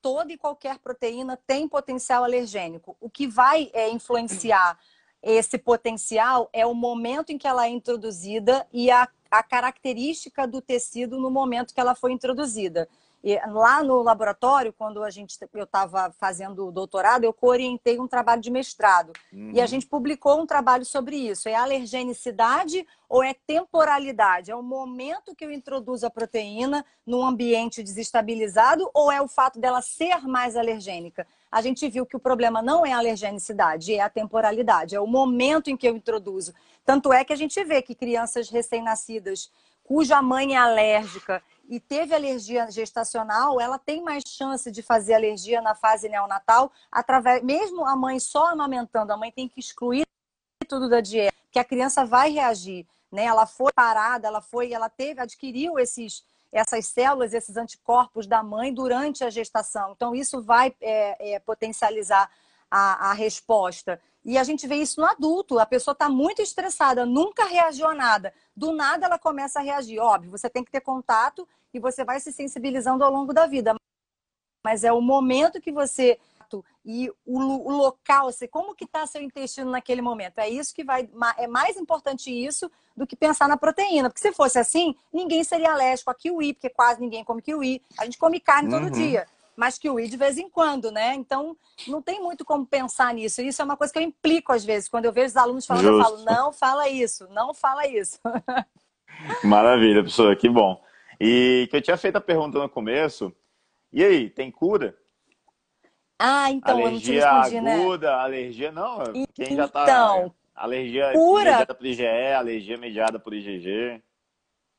toda 0.00 0.32
e 0.32 0.38
qualquer 0.38 0.78
proteína 0.78 1.38
tem 1.46 1.68
potencial 1.68 2.24
alergênico. 2.24 2.96
O 3.00 3.08
que 3.08 3.26
vai 3.26 3.70
é, 3.72 3.90
influenciar 3.90 4.78
esse 5.22 5.56
potencial 5.56 6.50
é 6.52 6.66
o 6.66 6.74
momento 6.74 7.30
em 7.30 7.38
que 7.38 7.46
ela 7.46 7.66
é 7.66 7.70
introduzida 7.70 8.66
e 8.72 8.90
a, 8.90 9.08
a 9.30 9.42
característica 9.42 10.46
do 10.46 10.60
tecido 10.60 11.18
no 11.18 11.30
momento 11.30 11.72
que 11.72 11.80
ela 11.80 11.94
foi 11.94 12.12
introduzida. 12.12 12.88
E 13.22 13.38
lá 13.46 13.84
no 13.84 14.02
laboratório, 14.02 14.72
quando 14.72 15.04
a 15.04 15.10
gente, 15.10 15.38
eu 15.54 15.62
estava 15.62 16.12
fazendo 16.18 16.66
o 16.66 16.72
doutorado, 16.72 17.22
eu 17.22 17.36
orientei 17.40 18.00
um 18.00 18.08
trabalho 18.08 18.42
de 18.42 18.50
mestrado. 18.50 19.12
Uhum. 19.32 19.52
E 19.52 19.60
a 19.60 19.62
uhum. 19.62 19.68
gente 19.68 19.86
publicou 19.86 20.40
um 20.40 20.46
trabalho 20.46 20.84
sobre 20.84 21.16
isso. 21.16 21.48
É 21.48 21.54
alergenicidade 21.54 22.84
ou 23.08 23.22
é 23.22 23.32
temporalidade? 23.32 24.50
É 24.50 24.56
o 24.56 24.62
momento 24.62 25.36
que 25.36 25.44
eu 25.44 25.52
introduzo 25.52 26.04
a 26.04 26.10
proteína 26.10 26.84
num 27.06 27.24
ambiente 27.24 27.82
desestabilizado 27.82 28.90
ou 28.92 29.12
é 29.12 29.22
o 29.22 29.28
fato 29.28 29.60
dela 29.60 29.80
ser 29.82 30.22
mais 30.26 30.56
alergênica? 30.56 31.24
A 31.50 31.62
gente 31.62 31.88
viu 31.88 32.04
que 32.04 32.16
o 32.16 32.20
problema 32.20 32.60
não 32.60 32.84
é 32.84 32.92
a 32.92 32.98
alergenicidade, 32.98 33.94
é 33.94 34.00
a 34.00 34.08
temporalidade, 34.08 34.96
é 34.96 35.00
o 35.00 35.06
momento 35.06 35.70
em 35.70 35.76
que 35.76 35.86
eu 35.86 35.94
introduzo. 35.94 36.52
Tanto 36.84 37.12
é 37.12 37.22
que 37.22 37.32
a 37.32 37.36
gente 37.36 37.62
vê 37.62 37.82
que 37.82 37.94
crianças 37.94 38.48
recém-nascidas 38.48 39.48
cuja 39.84 40.22
mãe 40.22 40.54
é 40.54 40.58
alérgica 40.58 41.42
e 41.68 41.80
teve 41.80 42.14
alergia 42.14 42.70
gestacional, 42.70 43.60
ela 43.60 43.78
tem 43.78 44.02
mais 44.02 44.22
chance 44.26 44.70
de 44.70 44.82
fazer 44.82 45.14
alergia 45.14 45.60
na 45.60 45.74
fase 45.74 46.08
neonatal, 46.08 46.70
através, 46.90 47.42
mesmo 47.42 47.84
a 47.86 47.96
mãe 47.96 48.18
só 48.20 48.46
amamentando, 48.46 49.12
a 49.12 49.16
mãe 49.16 49.30
tem 49.32 49.48
que 49.48 49.60
excluir 49.60 50.06
tudo 50.68 50.88
da 50.88 51.00
dieta, 51.00 51.36
que 51.50 51.58
a 51.58 51.64
criança 51.64 52.04
vai 52.04 52.30
reagir, 52.30 52.86
né? 53.10 53.24
Ela 53.24 53.46
foi 53.46 53.72
parada, 53.72 54.26
ela 54.26 54.40
foi, 54.40 54.72
ela 54.72 54.88
teve, 54.88 55.20
adquiriu 55.20 55.78
esses 55.78 56.24
essas 56.52 56.86
células, 56.86 57.32
esses 57.32 57.56
anticorpos 57.56 58.26
da 58.26 58.42
mãe 58.42 58.74
durante 58.74 59.24
a 59.24 59.30
gestação. 59.30 59.92
Então, 59.96 60.14
isso 60.14 60.42
vai 60.42 60.74
é, 60.82 61.32
é, 61.32 61.38
potencializar 61.38 62.30
a, 62.70 63.10
a 63.10 63.12
resposta. 63.14 63.98
E 64.24 64.38
a 64.38 64.44
gente 64.44 64.66
vê 64.66 64.76
isso 64.76 65.00
no 65.00 65.06
adulto. 65.06 65.58
A 65.58 65.66
pessoa 65.66 65.92
está 65.92 66.08
muito 66.08 66.40
estressada, 66.40 67.04
nunca 67.04 67.44
reagiu 67.44 67.88
a 67.88 67.94
nada. 67.94 68.32
Do 68.56 68.72
nada 68.72 69.06
ela 69.06 69.18
começa 69.18 69.58
a 69.58 69.62
reagir. 69.62 69.98
Óbvio, 69.98 70.30
você 70.30 70.48
tem 70.48 70.64
que 70.64 70.70
ter 70.70 70.80
contato 70.80 71.46
e 71.74 71.80
você 71.80 72.04
vai 72.04 72.20
se 72.20 72.32
sensibilizando 72.32 73.04
ao 73.04 73.10
longo 73.10 73.32
da 73.32 73.46
vida. 73.46 73.74
Mas 74.64 74.84
é 74.84 74.92
o 74.92 75.00
momento 75.00 75.60
que 75.60 75.72
você 75.72 76.18
e 76.84 77.08
o, 77.24 77.38
o 77.38 77.70
local, 77.70 78.28
assim, 78.28 78.46
como 78.48 78.74
que 78.74 78.84
está 78.84 79.06
seu 79.06 79.22
intestino 79.22 79.70
naquele 79.70 80.02
momento. 80.02 80.38
É 80.38 80.48
isso 80.48 80.74
que 80.74 80.82
vai. 80.82 81.08
É 81.38 81.46
mais 81.46 81.76
importante 81.76 82.30
isso 82.30 82.70
do 82.96 83.06
que 83.06 83.14
pensar 83.14 83.48
na 83.48 83.56
proteína. 83.56 84.10
Porque 84.10 84.20
se 84.20 84.32
fosse 84.32 84.58
assim, 84.58 84.94
ninguém 85.12 85.44
seria 85.44 85.72
alérgico 85.72 86.10
a 86.10 86.14
kiwi, 86.14 86.54
porque 86.54 86.68
quase 86.68 87.00
ninguém 87.00 87.24
come 87.24 87.40
kiwi. 87.40 87.82
A 87.98 88.04
gente 88.04 88.18
come 88.18 88.40
carne 88.40 88.68
todo 88.68 88.84
uhum. 88.84 88.90
dia 88.90 89.26
mas 89.56 89.78
que 89.78 89.88
o 89.88 89.98
I 89.98 90.08
de 90.08 90.16
vez 90.16 90.38
em 90.38 90.48
quando, 90.48 90.90
né? 90.90 91.14
Então, 91.14 91.56
não 91.86 92.00
tem 92.00 92.20
muito 92.20 92.44
como 92.44 92.66
pensar 92.66 93.12
nisso. 93.14 93.42
Isso 93.42 93.60
é 93.60 93.64
uma 93.64 93.76
coisa 93.76 93.92
que 93.92 93.98
eu 93.98 94.02
implico 94.02 94.52
às 94.52 94.64
vezes. 94.64 94.88
Quando 94.88 95.04
eu 95.04 95.12
vejo 95.12 95.28
os 95.28 95.36
alunos 95.36 95.66
falando, 95.66 95.84
Justo. 95.84 95.98
eu 95.98 96.04
falo, 96.04 96.24
não 96.24 96.52
fala 96.52 96.88
isso, 96.88 97.28
não 97.30 97.54
fala 97.54 97.86
isso. 97.86 98.18
Maravilha, 99.44 100.02
professora, 100.02 100.34
que 100.34 100.48
bom. 100.48 100.82
E 101.20 101.68
que 101.70 101.76
eu 101.76 101.82
tinha 101.82 101.96
feito 101.96 102.16
a 102.16 102.20
pergunta 102.20 102.58
no 102.58 102.68
começo, 102.68 103.32
e 103.92 104.02
aí, 104.02 104.30
tem 104.30 104.50
cura? 104.50 104.96
Ah, 106.18 106.50
então, 106.50 106.78
alergia 106.78 107.20
eu 107.20 107.26
não 107.26 107.42
te 107.42 107.42
respondi, 107.42 107.60
né? 107.60 107.74
aguda, 107.74 108.06
né? 108.08 108.22
alergia, 108.22 108.72
não, 108.72 108.98
quem 109.34 109.56
já 109.56 109.68
tá... 109.68 109.82
Então, 109.82 110.34
alergia 110.54 111.12
cura... 111.12 111.44
mediada 111.44 111.74
por 111.74 111.86
IgE, 111.86 112.06
alergia 112.06 112.78
mediada 112.78 113.18
por 113.18 113.34
IgG. 113.34 114.02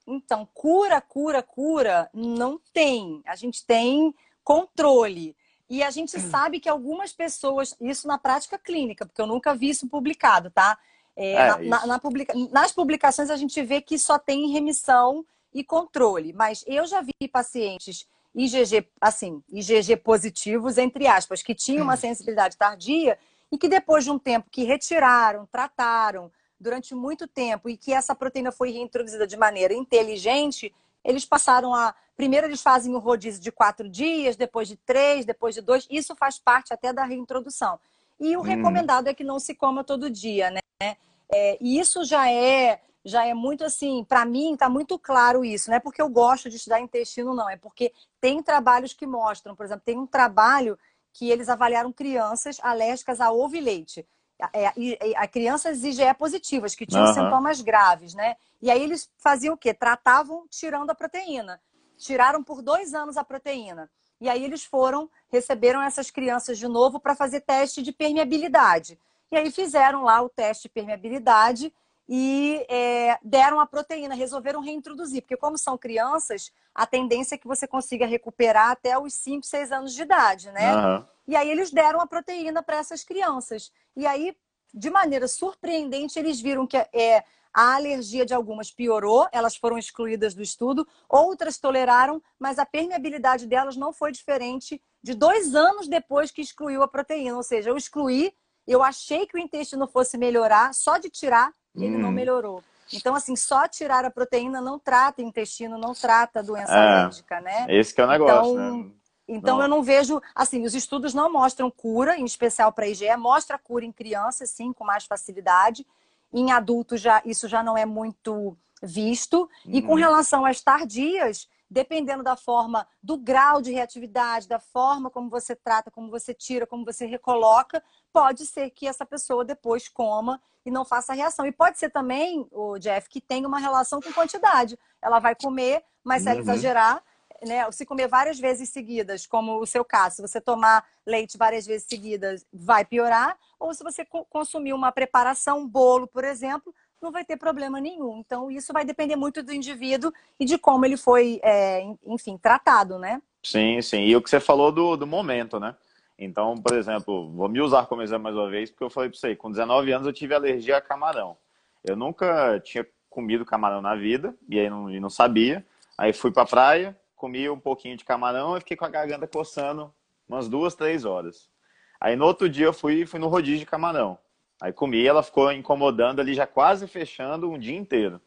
Então, 0.08 0.48
cura, 0.54 1.00
cura, 1.00 1.42
cura, 1.42 2.10
não 2.14 2.60
tem. 2.74 3.22
A 3.26 3.36
gente 3.36 3.66
tem 3.66 4.14
controle. 4.44 5.36
E 5.70 5.82
a 5.82 5.90
gente 5.90 6.18
hum. 6.18 6.30
sabe 6.32 6.60
que 6.60 6.70
algumas 6.70 7.14
pessoas, 7.14 7.76
isso 7.80 8.08
na 8.08 8.18
prática 8.18 8.58
clínica, 8.58 9.06
porque 9.06 9.22
eu 9.22 9.28
nunca 9.28 9.56
vi 9.56 9.70
isso 9.70 9.88
publicado, 9.88 10.52
tá? 10.52 10.78
É, 11.16 11.34
é, 11.34 11.58
na, 11.60 11.86
na 11.86 12.00
publica... 12.00 12.34
Nas 12.52 12.72
publicações 12.72 13.30
a 13.30 13.36
gente 13.36 13.62
vê 13.62 13.82
que 13.82 13.98
só 13.98 14.18
tem 14.20 14.52
remissão 14.52 15.26
e 15.54 15.64
controle, 15.64 16.34
mas 16.34 16.64
eu 16.68 16.86
já 16.86 17.02
vi 17.02 17.28
pacientes 17.32 18.08
IgG, 18.36 18.88
assim, 19.00 19.44
IgG 19.52 19.96
positivos, 19.98 20.78
entre 20.78 21.08
aspas, 21.08 21.44
que 21.44 21.54
tinham 21.54 21.84
uma 21.84 21.94
hum. 21.94 21.98
sensibilidade 21.98 22.58
tardia 22.58 23.18
e 23.52 23.58
que 23.58 23.70
depois 23.70 24.04
de 24.04 24.12
um 24.12 24.18
tempo 24.18 24.50
que 24.50 24.64
retiraram, 24.64 25.48
trataram 25.52 26.32
durante 26.60 26.96
muito 26.96 27.28
tempo 27.28 27.70
e 27.70 27.78
que 27.78 27.94
essa 27.94 28.16
proteína 28.16 28.52
foi 28.52 28.72
reintroduzida 28.72 29.28
de 29.28 29.38
maneira 29.38 29.74
inteligente, 29.74 30.74
eles 31.04 31.26
passaram 31.26 31.74
a. 31.74 31.94
Primeiro, 32.16 32.48
eles 32.48 32.62
fazem 32.62 32.94
o 32.94 33.00
rodízio 33.00 33.42
de 33.42 33.52
quatro 33.52 33.90
dias, 33.90 34.36
depois 34.36 34.68
de 34.68 34.76
três, 34.76 35.26
depois 35.26 35.56
de 35.56 35.62
dois. 35.62 35.88
Isso 35.90 36.16
faz 36.16 36.38
parte 36.38 36.74
até 36.74 36.94
da 36.94 37.04
reintrodução. 37.04 37.80
E 38.20 38.38
o 38.38 38.40
hum. 38.40 38.44
recomendado 38.44 39.08
é 39.08 39.14
que 39.14 39.24
não 39.24 39.40
se 39.40 39.56
coma 39.56 39.84
todo 39.84 40.10
dia, 40.10 40.52
né? 40.52 40.96
É, 41.30 41.58
e 41.60 41.80
isso 41.80 42.04
já 42.06 42.32
é 42.32 42.80
já 43.06 43.26
é 43.26 43.34
muito 43.34 43.66
assim, 43.66 44.06
para 44.06 44.24
mim 44.24 44.54
está 44.54 44.70
muito 44.70 44.98
claro 44.98 45.44
isso, 45.44 45.70
não 45.70 45.76
é 45.76 45.80
porque 45.80 46.02
eu 46.02 46.08
gosto 46.08 46.50
de 46.50 46.56
estudar 46.56 46.80
intestino, 46.80 47.36
não, 47.36 47.50
é 47.50 47.58
porque 47.58 47.92
tem 48.22 48.42
trabalhos 48.42 48.94
que 48.94 49.06
mostram, 49.06 49.56
por 49.58 49.66
exemplo, 49.66 49.84
tem 49.86 50.00
um 50.00 50.08
trabalho 50.08 50.80
que 51.12 51.30
eles 51.30 51.50
avaliaram 51.50 51.92
crianças 51.92 52.60
alérgicas 52.62 53.20
a 53.20 53.30
ovo 53.30 53.58
e 53.58 53.60
leite 53.60 54.08
é, 54.52 54.74
a, 55.16 55.28
crianças 55.28 55.84
IgE 55.84 56.14
positivas, 56.18 56.76
que 56.76 56.86
tinham 56.86 57.06
uhum. 57.06 57.14
sintomas 57.14 57.62
graves, 57.62 58.14
né? 58.14 58.36
E 58.62 58.70
aí 58.72 58.82
eles 58.82 59.10
faziam 59.18 59.54
o 59.54 59.58
quê? 59.58 59.74
Tratavam 59.74 60.46
tirando 60.50 60.90
a 60.90 60.96
proteína. 60.96 61.62
Tiraram 61.98 62.44
por 62.44 62.62
dois 62.62 62.94
anos 62.94 63.18
a 63.18 63.24
proteína. 63.24 63.90
E 64.20 64.30
aí 64.30 64.44
eles 64.44 64.64
foram, 64.64 65.10
receberam 65.30 65.82
essas 65.82 66.10
crianças 66.10 66.58
de 66.58 66.68
novo 66.68 67.00
para 67.00 67.16
fazer 67.16 67.42
teste 67.42 67.82
de 67.82 67.92
permeabilidade. 67.92 68.98
E 69.32 69.38
aí 69.38 69.52
fizeram 69.52 70.04
lá 70.04 70.22
o 70.22 70.30
teste 70.30 70.64
de 70.64 70.70
permeabilidade 70.70 71.74
e 72.08 72.66
é, 72.70 73.18
deram 73.24 73.60
a 73.60 73.66
proteína, 73.66 74.16
resolveram 74.16 74.62
reintroduzir, 74.62 75.22
porque 75.22 75.38
como 75.38 75.58
são 75.58 75.78
crianças, 75.78 76.52
a 76.74 76.86
tendência 76.86 77.36
é 77.36 77.38
que 77.38 77.48
você 77.48 77.68
consiga 77.68 78.06
recuperar 78.06 78.72
até 78.72 78.98
os 78.98 79.14
5, 79.14 79.46
6 79.46 79.72
anos 79.72 79.94
de 79.94 80.02
idade, 80.02 80.52
né? 80.52 80.76
Uhum. 80.76 81.06
E 81.28 81.36
aí 81.36 81.50
eles 81.50 81.72
deram 81.72 82.02
a 82.02 82.08
proteína 82.08 82.62
para 82.62 82.78
essas 82.78 83.04
crianças. 83.04 83.72
E 83.96 84.06
aí, 84.06 84.36
de 84.74 84.90
maneira 84.90 85.28
surpreendente, 85.28 86.20
eles 86.20 86.42
viram 86.42 86.68
que 86.68 86.78
é, 86.78 87.24
a 87.54 87.76
alergia 87.76 88.26
de 88.26 88.34
algumas 88.34 88.72
piorou, 88.72 89.28
elas 89.32 89.56
foram 89.56 89.78
excluídas 89.78 90.34
do 90.34 90.42
estudo, 90.42 90.88
outras 91.08 91.58
toleraram, 91.58 92.22
mas 92.40 92.58
a 92.58 92.66
permeabilidade 92.66 93.46
delas 93.46 93.78
não 93.78 93.94
foi 93.94 94.12
diferente 94.12 94.82
de 95.02 95.14
dois 95.14 95.54
anos 95.54 95.88
depois 95.88 96.32
que 96.32 96.42
excluiu 96.42 96.82
a 96.82 96.88
proteína. 96.88 97.38
Ou 97.38 97.44
seja, 97.44 97.70
eu 97.70 97.78
excluí, 97.78 98.34
eu 98.68 98.82
achei 98.82 99.28
que 99.28 99.38
o 99.38 99.40
intestino 99.40 99.88
fosse 99.88 100.18
melhorar, 100.18 100.74
só 100.74 100.98
de 100.98 101.10
tirar, 101.10 101.54
ele 101.76 101.96
hum. 101.96 102.00
não 102.00 102.12
melhorou. 102.12 102.64
Então, 102.92 103.16
assim, 103.16 103.36
só 103.36 103.68
tirar 103.68 104.04
a 104.06 104.12
proteína 104.12 104.60
não 104.60 104.78
trata 104.78 105.22
intestino, 105.22 105.78
não 105.78 105.94
trata 105.94 106.44
doença 106.44 106.74
é, 106.74 106.78
alérgica, 106.78 107.40
né? 107.42 107.66
Esse 107.70 107.94
que 107.94 108.02
é 108.02 108.06
o 108.06 108.08
negócio, 108.08 108.52
então, 108.52 108.78
né? 108.78 108.92
Então, 109.28 109.58
não. 109.58 109.64
eu 109.64 109.70
não 109.70 109.84
vejo, 109.84 110.22
assim, 110.36 110.66
os 110.66 110.76
estudos 110.76 111.14
não 111.14 111.32
mostram 111.32 111.72
cura, 111.72 112.18
em 112.18 112.26
especial 112.26 112.72
para 112.72 112.88
IgE, 112.88 113.16
mostra 113.18 113.58
cura 113.58 113.86
em 113.86 113.92
crianças, 113.92 114.50
sim, 114.50 114.74
com 114.74 114.84
mais 114.84 115.06
facilidade. 115.06 115.86
Em 116.32 116.52
adultos, 116.52 117.00
já, 117.00 117.22
isso 117.24 117.48
já 117.48 117.64
não 117.64 117.78
é 117.78 117.86
muito 117.86 118.58
visto. 118.82 119.50
E 119.66 119.82
com 119.82 119.94
uhum. 119.94 120.00
relação 120.00 120.46
às 120.46 120.62
tardias, 120.62 121.48
dependendo 121.70 122.22
da 122.22 122.36
forma, 122.36 122.88
do 123.02 123.18
grau 123.18 123.62
de 123.62 123.72
reatividade, 123.72 124.48
da 124.48 124.60
forma 124.60 125.10
como 125.10 125.30
você 125.30 125.56
trata, 125.56 125.90
como 125.90 126.10
você 126.10 126.34
tira, 126.34 126.68
como 126.68 126.84
você 126.84 127.06
recoloca, 127.06 127.82
pode 128.12 128.46
ser 128.46 128.70
que 128.70 128.88
essa 128.88 129.06
pessoa 129.06 129.46
depois 129.46 129.88
coma 129.88 130.42
e 130.66 130.70
não 130.70 130.86
faça 130.86 131.14
reação. 131.14 131.46
E 131.46 131.52
pode 131.52 131.80
ser 131.80 131.90
também, 131.90 132.48
o 132.52 132.78
Jeff, 132.78 133.10
que 133.10 133.22
tenha 133.22 133.48
uma 133.48 133.58
relação 133.58 134.00
com 134.02 134.12
quantidade. 134.14 134.78
Ela 135.02 135.20
vai 135.20 135.34
comer, 135.34 135.84
mas 136.04 136.24
se 136.24 136.30
ela 136.30 136.38
uhum. 136.38 136.44
exagerar, 136.44 137.04
né, 137.46 137.70
se 137.72 137.86
comer 137.86 138.08
várias 138.08 138.40
vezes 138.40 138.70
seguidas, 138.70 139.26
como 139.26 139.60
o 139.60 139.66
seu 139.66 139.84
caso, 139.84 140.18
se 140.18 140.22
você 140.22 140.40
tomar 140.40 140.86
leite 141.06 141.38
várias 141.38 141.66
vezes 141.66 141.88
seguidas, 141.88 142.46
vai 142.52 142.86
piorar, 142.86 143.38
ou 143.60 143.74
se 143.74 143.84
você 143.84 144.06
consumir 144.30 144.74
uma 144.74 144.92
preparação, 144.92 145.60
um 145.60 145.68
bolo, 145.68 146.08
por 146.08 146.24
exemplo, 146.24 146.74
não 147.02 147.12
vai 147.12 147.26
ter 147.26 147.38
problema 147.38 147.82
nenhum. 147.82 148.18
Então, 148.18 148.50
isso 148.50 148.72
vai 148.72 148.86
depender 148.86 149.16
muito 149.16 149.44
do 149.44 149.54
indivíduo 149.54 150.12
e 150.40 150.46
de 150.46 150.58
como 150.58 150.86
ele 150.86 150.98
foi, 150.98 151.40
é, 151.44 151.84
enfim, 152.06 152.38
tratado, 152.38 152.98
né? 152.98 153.22
Sim, 153.44 153.82
sim. 153.82 154.04
E 154.04 154.16
o 154.16 154.22
que 154.22 154.30
você 154.30 154.40
falou 154.40 154.72
do, 154.72 154.96
do 154.96 155.06
momento, 155.06 155.60
né? 155.60 155.76
Então, 156.18 156.56
por 156.56 156.78
exemplo, 156.78 157.30
vou 157.32 157.50
me 157.50 157.60
usar 157.60 157.86
como 157.88 158.02
exemplo 158.02 158.24
mais 158.24 158.36
uma 158.36 158.50
vez, 158.50 158.72
porque 158.72 158.84
eu 158.84 158.90
falei 158.90 159.10
para 159.10 159.20
você, 159.20 159.36
com 159.36 159.52
19 159.52 159.92
anos 159.92 160.08
eu 160.08 160.14
tive 160.14 160.34
alergia 160.34 160.78
a 160.78 160.82
camarão. 160.82 161.36
Eu 161.84 161.98
nunca 161.98 162.60
tinha 162.62 162.86
comido 163.10 163.46
camarão 163.46 163.82
na 163.82 163.96
vida, 163.96 164.34
e 164.50 164.60
aí 164.60 164.70
não, 164.70 164.90
e 164.90 165.00
não 165.00 165.10
sabia. 165.10 165.66
Aí 165.98 166.14
fui 166.14 166.32
para 166.32 166.44
a 166.44 166.48
praia, 166.48 166.98
comi 167.24 167.50
um 167.50 167.58
pouquinho 167.58 167.96
de 167.96 168.04
camarão 168.04 168.58
e 168.58 168.60
fiquei 168.60 168.76
com 168.76 168.84
a 168.84 168.90
garganta 168.90 169.26
coçando 169.26 169.94
umas 170.28 170.50
duas, 170.50 170.76
três 170.76 171.06
horas. 171.06 171.50
Aí 171.98 172.18
no 172.18 172.26
outro 172.26 172.50
dia 172.50 172.66
eu 172.66 172.74
fui, 172.74 173.06
fui 173.06 173.18
no 173.18 173.30
rodízio 173.30 173.60
de 173.60 173.66
camarão. 173.66 174.18
Aí 174.62 174.74
comi, 174.74 175.08
ela 175.08 175.24
ficou 175.24 175.50
incomodando 175.50 176.20
ali, 176.20 176.34
já 176.34 176.46
quase 176.46 176.86
fechando 176.86 177.50
um 177.50 177.58
dia 177.58 177.78
inteiro. 177.78 178.20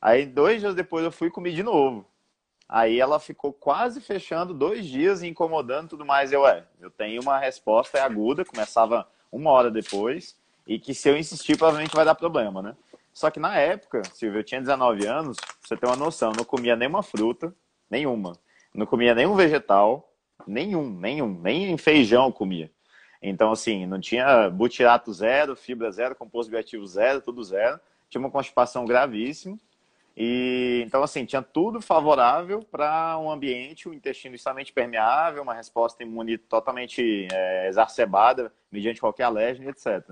Aí 0.00 0.24
dois 0.24 0.60
dias 0.60 0.76
depois 0.76 1.04
eu 1.04 1.10
fui 1.10 1.26
e 1.26 1.30
comi 1.32 1.52
de 1.52 1.64
novo. 1.64 2.06
Aí 2.68 3.00
ela 3.00 3.18
ficou 3.18 3.52
quase 3.52 4.00
fechando 4.00 4.54
dois 4.54 4.86
dias 4.86 5.22
e 5.22 5.26
incomodando 5.26 5.88
tudo 5.88 6.06
mais. 6.06 6.30
Eu, 6.30 6.46
é, 6.46 6.64
eu 6.80 6.88
tenho 6.88 7.20
uma 7.20 7.36
resposta 7.36 8.00
aguda, 8.00 8.44
começava 8.44 9.08
uma 9.32 9.50
hora 9.50 9.72
depois, 9.72 10.36
e 10.64 10.78
que 10.78 10.94
se 10.94 11.08
eu 11.08 11.16
insistir, 11.16 11.58
provavelmente 11.58 11.96
vai 11.96 12.04
dar 12.04 12.14
problema, 12.14 12.62
né? 12.62 12.76
Só 13.12 13.28
que 13.28 13.40
na 13.40 13.58
época, 13.58 14.02
Silvio, 14.14 14.38
eu 14.38 14.44
tinha 14.44 14.60
19 14.60 15.04
anos, 15.04 15.36
pra 15.36 15.48
você 15.64 15.76
ter 15.76 15.86
uma 15.86 15.96
noção, 15.96 16.30
eu 16.30 16.36
não 16.36 16.44
comia 16.44 16.76
nenhuma 16.76 17.02
fruta, 17.02 17.52
nenhuma. 17.90 18.38
Não 18.72 18.86
comia 18.86 19.14
nenhum 19.14 19.34
vegetal, 19.34 20.12
nenhum, 20.46 20.88
nenhum, 20.88 21.28
nem 21.40 21.76
feijão 21.76 22.30
comia. 22.30 22.70
Então, 23.22 23.52
assim, 23.52 23.84
não 23.84 24.00
tinha 24.00 24.48
butirato 24.48 25.12
zero, 25.12 25.54
fibra 25.54 25.90
zero, 25.90 26.14
composto 26.14 26.50
bioativo 26.50 26.86
zero, 26.86 27.20
tudo 27.20 27.42
zero. 27.42 27.78
Tinha 28.08 28.20
uma 28.20 28.30
constipação 28.30 28.86
gravíssima. 28.86 29.58
E 30.16 30.82
então, 30.86 31.02
assim, 31.02 31.24
tinha 31.24 31.42
tudo 31.42 31.80
favorável 31.80 32.62
para 32.62 33.18
um 33.18 33.30
ambiente, 33.30 33.88
um 33.88 33.92
intestino 33.92 34.34
extremamente 34.34 34.72
permeável, 34.72 35.42
uma 35.42 35.54
resposta 35.54 36.02
imune 36.02 36.36
totalmente 36.38 37.28
é, 37.32 37.68
exacerbada, 37.68 38.52
mediante 38.70 39.00
qualquer 39.00 39.24
alérgeno, 39.24 39.70
etc. 39.70 40.10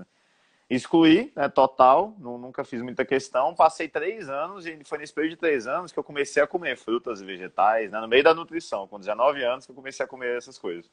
Excluí, 0.69 1.31
né, 1.35 1.49
total, 1.49 2.13
nunca 2.19 2.63
fiz 2.63 2.81
muita 2.81 3.03
questão. 3.03 3.55
Passei 3.55 3.87
três 3.87 4.29
anos 4.29 4.67
e 4.67 4.79
foi 4.83 4.99
nesse 4.99 5.13
período 5.13 5.31
de 5.31 5.37
três 5.37 5.65
anos 5.65 5.91
que 5.91 5.97
eu 5.97 6.03
comecei 6.03 6.43
a 6.43 6.47
comer 6.47 6.77
frutas 6.77 7.21
e 7.21 7.25
vegetais, 7.25 7.91
né, 7.91 7.99
no 7.99 8.07
meio 8.07 8.23
da 8.23 8.35
nutrição, 8.35 8.87
com 8.87 8.99
19 8.99 9.43
anos 9.43 9.65
que 9.65 9.71
eu 9.71 9.75
comecei 9.75 10.05
a 10.05 10.07
comer 10.07 10.37
essas 10.37 10.59
coisas. 10.59 10.89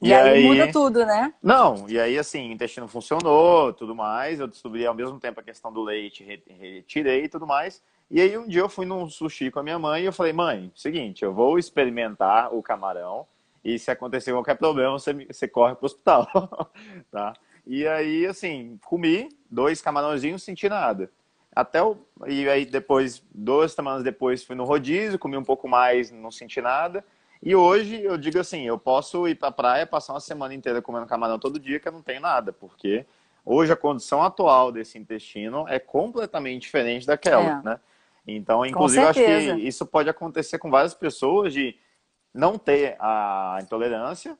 E, 0.00 0.08
e 0.08 0.14
aí, 0.14 0.30
aí, 0.30 0.44
muda 0.44 0.70
tudo, 0.70 1.04
né? 1.04 1.32
Não, 1.42 1.88
e 1.88 1.98
aí 1.98 2.18
assim, 2.18 2.50
o 2.50 2.52
intestino 2.52 2.86
funcionou, 2.86 3.72
tudo 3.72 3.94
mais. 3.94 4.38
Eu 4.38 4.46
descobri 4.46 4.86
ao 4.86 4.94
mesmo 4.94 5.18
tempo 5.18 5.40
a 5.40 5.44
questão 5.44 5.72
do 5.72 5.82
leite, 5.82 6.24
retirei 6.24 7.24
e 7.24 7.28
tudo 7.28 7.46
mais. 7.46 7.82
E 8.10 8.20
aí 8.20 8.36
um 8.36 8.46
dia 8.46 8.60
eu 8.60 8.68
fui 8.68 8.84
num 8.84 9.08
sushi 9.08 9.50
com 9.50 9.58
a 9.58 9.62
minha 9.62 9.78
mãe 9.78 10.02
e 10.02 10.06
eu 10.06 10.12
falei, 10.12 10.32
mãe, 10.32 10.70
seguinte, 10.74 11.24
eu 11.24 11.32
vou 11.32 11.58
experimentar 11.58 12.54
o 12.54 12.62
camarão 12.62 13.26
e 13.64 13.78
se 13.78 13.90
acontecer 13.90 14.32
qualquer 14.32 14.56
problema, 14.56 14.98
você, 14.98 15.12
você 15.12 15.48
corre 15.48 15.74
pro 15.76 15.86
hospital, 15.86 16.28
tá? 17.10 17.32
E 17.66 17.86
aí, 17.86 18.26
assim, 18.26 18.78
comi 18.84 19.28
dois 19.50 19.80
camarãozinhos, 19.80 20.42
senti 20.42 20.68
nada. 20.68 21.10
Até 21.54 21.82
o... 21.82 21.96
E 22.26 22.48
aí 22.48 22.64
depois, 22.64 23.22
duas 23.32 23.72
semanas 23.72 24.02
depois, 24.02 24.42
fui 24.42 24.56
no 24.56 24.64
rodízio, 24.64 25.18
comi 25.18 25.36
um 25.36 25.44
pouco 25.44 25.68
mais, 25.68 26.10
não 26.10 26.30
senti 26.30 26.60
nada. 26.60 27.04
E 27.42 27.54
hoje 27.54 28.00
eu 28.02 28.16
digo 28.16 28.38
assim, 28.38 28.62
eu 28.62 28.78
posso 28.78 29.26
ir 29.26 29.34
para 29.34 29.48
a 29.48 29.52
praia, 29.52 29.86
passar 29.86 30.14
uma 30.14 30.20
semana 30.20 30.54
inteira 30.54 30.80
comendo 30.80 31.06
camarão 31.06 31.38
todo 31.38 31.58
dia, 31.58 31.80
que 31.80 31.88
eu 31.88 31.92
não 31.92 32.02
tenho 32.02 32.20
nada, 32.20 32.52
porque 32.52 33.04
hoje 33.44 33.72
a 33.72 33.76
condição 33.76 34.22
atual 34.22 34.70
desse 34.70 34.96
intestino 34.96 35.66
é 35.68 35.78
completamente 35.78 36.62
diferente 36.62 37.06
daquela, 37.06 37.58
é. 37.58 37.62
né? 37.62 37.80
Então, 38.26 38.64
inclusive, 38.64 39.02
eu 39.02 39.08
acho 39.08 39.20
que 39.20 39.66
isso 39.66 39.84
pode 39.84 40.08
acontecer 40.08 40.56
com 40.58 40.70
várias 40.70 40.94
pessoas 40.94 41.52
de 41.52 41.76
não 42.32 42.56
ter 42.56 42.96
a 43.00 43.58
intolerância, 43.60 44.38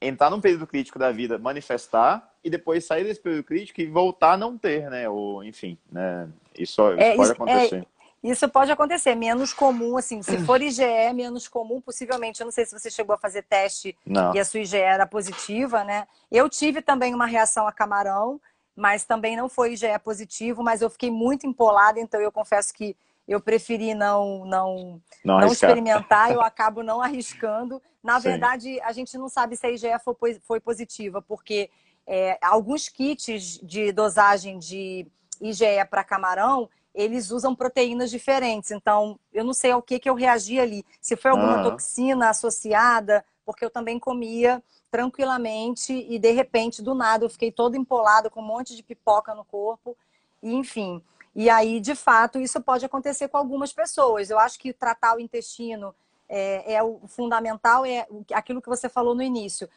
entrar 0.00 0.30
num 0.30 0.40
período 0.40 0.66
crítico 0.66 0.98
da 0.98 1.12
vida, 1.12 1.38
manifestar 1.38 2.32
e 2.42 2.48
depois 2.48 2.84
sair 2.84 3.04
desse 3.04 3.20
período 3.20 3.44
crítico 3.44 3.80
e 3.80 3.86
voltar 3.86 4.32
a 4.32 4.36
não 4.36 4.56
ter, 4.56 4.88
né? 4.90 5.08
Ou, 5.08 5.44
enfim, 5.44 5.76
né? 5.90 6.28
Isso, 6.58 6.82
isso 6.92 7.00
é, 7.00 7.16
pode 7.16 7.32
acontecer. 7.32 7.76
É, 7.76 8.00
isso 8.22 8.48
pode 8.48 8.70
acontecer, 8.70 9.14
menos 9.14 9.52
comum, 9.52 9.96
assim, 9.96 10.22
se 10.22 10.38
for 10.44 10.60
IgE, 10.60 11.12
menos 11.14 11.48
comum, 11.48 11.80
possivelmente. 11.80 12.40
Eu 12.40 12.44
não 12.44 12.52
sei 12.52 12.66
se 12.66 12.78
você 12.78 12.90
chegou 12.90 13.14
a 13.14 13.18
fazer 13.18 13.42
teste 13.42 13.96
não. 14.06 14.34
e 14.34 14.38
a 14.38 14.44
sua 14.44 14.60
IgE 14.60 14.76
era 14.76 15.06
positiva, 15.06 15.84
né? 15.84 16.06
Eu 16.30 16.48
tive 16.48 16.82
também 16.82 17.14
uma 17.14 17.24
reação 17.24 17.66
a 17.66 17.72
camarão, 17.72 18.38
mas 18.76 19.04
também 19.04 19.36
não 19.36 19.48
foi 19.48 19.72
IgE 19.72 19.98
positivo, 20.04 20.62
mas 20.62 20.82
eu 20.82 20.90
fiquei 20.90 21.10
muito 21.10 21.46
empolada, 21.46 21.98
então 21.98 22.20
eu 22.20 22.30
confesso 22.30 22.74
que 22.74 22.94
eu 23.30 23.40
preferi 23.40 23.94
não, 23.94 24.44
não, 24.44 25.00
não, 25.24 25.38
não 25.38 25.52
experimentar, 25.52 26.32
eu 26.32 26.40
acabo 26.40 26.82
não 26.82 27.00
arriscando. 27.00 27.80
Na 28.02 28.20
Sim. 28.20 28.30
verdade, 28.30 28.80
a 28.80 28.90
gente 28.90 29.16
não 29.16 29.28
sabe 29.28 29.56
se 29.56 29.64
a 29.64 29.70
IgE 29.70 29.86
foi, 30.18 30.40
foi 30.42 30.58
positiva, 30.58 31.22
porque 31.22 31.70
é, 32.04 32.36
alguns 32.42 32.88
kits 32.88 33.60
de 33.62 33.92
dosagem 33.92 34.58
de 34.58 35.06
IgE 35.40 35.84
para 35.88 36.02
camarão, 36.02 36.68
eles 36.92 37.30
usam 37.30 37.54
proteínas 37.54 38.10
diferentes. 38.10 38.72
Então, 38.72 39.16
eu 39.32 39.44
não 39.44 39.54
sei 39.54 39.70
ao 39.70 39.80
que, 39.80 40.00
que 40.00 40.10
eu 40.10 40.14
reagi 40.16 40.58
ali. 40.58 40.84
Se 41.00 41.14
foi 41.14 41.30
alguma 41.30 41.62
toxina 41.62 42.30
associada, 42.30 43.24
porque 43.46 43.64
eu 43.64 43.70
também 43.70 43.96
comia 44.00 44.60
tranquilamente 44.90 45.92
e, 45.92 46.18
de 46.18 46.32
repente, 46.32 46.82
do 46.82 46.96
nada, 46.96 47.24
eu 47.24 47.30
fiquei 47.30 47.52
toda 47.52 47.76
empolada 47.76 48.28
com 48.28 48.40
um 48.40 48.44
monte 48.44 48.74
de 48.74 48.82
pipoca 48.82 49.32
no 49.36 49.44
corpo. 49.44 49.96
E, 50.42 50.52
enfim, 50.52 51.00
e 51.34 51.48
aí, 51.48 51.80
de 51.80 51.94
fato, 51.94 52.40
isso 52.40 52.60
pode 52.60 52.84
acontecer 52.84 53.28
com 53.28 53.36
algumas 53.36 53.72
pessoas. 53.72 54.30
Eu 54.30 54.38
acho 54.38 54.58
que 54.58 54.72
tratar 54.72 55.16
o 55.16 55.20
intestino 55.20 55.94
é, 56.28 56.74
é 56.74 56.82
o 56.82 57.00
fundamental, 57.06 57.84
é 57.84 58.06
aquilo 58.32 58.62
que 58.62 58.68
você 58.68 58.88
falou 58.88 59.14
no 59.14 59.22
início. 59.22 59.68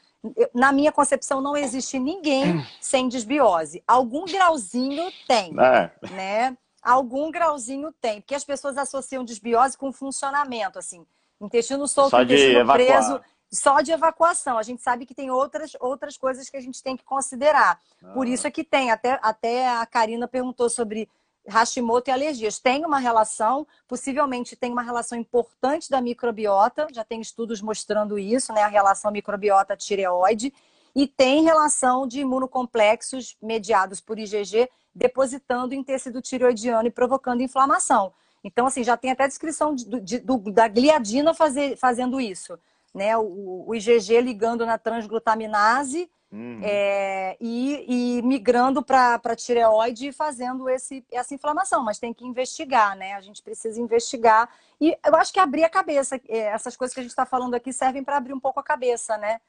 Na 0.53 0.71
minha 0.71 0.91
concepção, 0.91 1.41
não 1.41 1.55
existe 1.57 1.99
ninguém 1.99 2.65
sem 2.79 3.07
desbiose. 3.07 3.83
Algum 3.87 4.25
grauzinho 4.25 5.11
tem, 5.27 5.53
é. 5.59 5.91
né? 6.11 6.57
Algum 6.81 7.31
grauzinho 7.31 7.93
tem, 8.01 8.21
porque 8.21 8.35
as 8.35 8.43
pessoas 8.43 8.77
associam 8.77 9.23
desbiose 9.23 9.77
com 9.77 9.91
funcionamento, 9.91 10.77
assim, 10.77 11.05
intestino 11.39 11.87
solto, 11.87 12.11
só 12.11 12.21
intestino 12.21 12.73
preso, 12.73 13.21
só 13.49 13.81
de 13.81 13.91
evacuação. 13.91 14.57
A 14.57 14.63
gente 14.63 14.81
sabe 14.81 15.05
que 15.05 15.13
tem 15.13 15.31
outras, 15.31 15.71
outras 15.79 16.17
coisas 16.17 16.49
que 16.49 16.57
a 16.57 16.61
gente 16.61 16.83
tem 16.83 16.97
que 16.97 17.03
considerar. 17.03 17.79
Ah. 18.03 18.07
Por 18.13 18.27
isso 18.27 18.45
é 18.47 18.51
que 18.51 18.63
tem. 18.63 18.91
Até, 18.91 19.17
até 19.21 19.69
a 19.69 19.85
Karina 19.85 20.27
perguntou 20.27 20.69
sobre 20.69 21.09
Hashimoto 21.47 22.09
e 22.09 22.13
alergias. 22.13 22.59
Tem 22.59 22.85
uma 22.85 22.99
relação, 22.99 23.67
possivelmente 23.87 24.55
tem 24.55 24.71
uma 24.71 24.81
relação 24.81 25.17
importante 25.17 25.89
da 25.89 26.01
microbiota, 26.01 26.87
já 26.91 27.03
tem 27.03 27.19
estudos 27.21 27.61
mostrando 27.61 28.17
isso, 28.17 28.53
né? 28.53 28.61
A 28.61 28.67
relação 28.67 29.11
microbiota-tireoide, 29.11 30.53
e 30.95 31.07
tem 31.07 31.43
relação 31.43 32.07
de 32.07 32.21
imunocomplexos 32.21 33.35
mediados 33.41 33.99
por 33.99 34.19
IgG 34.19 34.69
depositando 34.93 35.73
em 35.73 35.83
tecido 35.83 36.21
tireoidiano 36.21 36.87
e 36.87 36.91
provocando 36.91 37.41
inflamação. 37.41 38.13
Então, 38.43 38.67
assim, 38.67 38.83
já 38.83 38.95
tem 38.95 39.11
até 39.11 39.27
descrição 39.27 39.73
de, 39.73 39.85
de, 40.01 40.19
do, 40.19 40.37
da 40.37 40.67
gliadina 40.67 41.33
fazer, 41.33 41.77
fazendo 41.77 42.19
isso. 42.19 42.57
Né? 42.93 43.17
O, 43.17 43.65
o 43.67 43.75
IgG 43.75 44.21
ligando 44.21 44.65
na 44.65 44.77
transglutaminase 44.77 46.09
uhum. 46.31 46.59
é, 46.63 47.35
e, 47.39 48.17
e, 48.17 48.21
migrando 48.21 48.83
para 48.83 49.19
a 49.23 49.35
tireoide 49.35 50.07
e 50.07 50.13
fazendo 50.13 50.69
esse, 50.69 51.05
essa 51.11 51.33
inflamação. 51.33 51.83
Mas 51.83 51.99
tem 51.99 52.13
que 52.13 52.25
investigar, 52.25 52.95
né? 52.95 53.13
A 53.13 53.21
gente 53.21 53.41
precisa 53.41 53.81
investigar. 53.81 54.49
E 54.79 54.97
eu 55.05 55.15
acho 55.15 55.33
que 55.33 55.39
abrir 55.39 55.63
a 55.63 55.69
cabeça, 55.69 56.19
é, 56.27 56.39
essas 56.39 56.75
coisas 56.75 56.93
que 56.93 56.99
a 56.99 57.03
gente 57.03 57.11
está 57.11 57.25
falando 57.25 57.55
aqui 57.55 57.73
servem 57.73 58.03
para 58.03 58.17
abrir 58.17 58.33
um 58.33 58.39
pouco 58.39 58.59
a 58.59 58.63
cabeça, 58.63 59.17
né? 59.17 59.39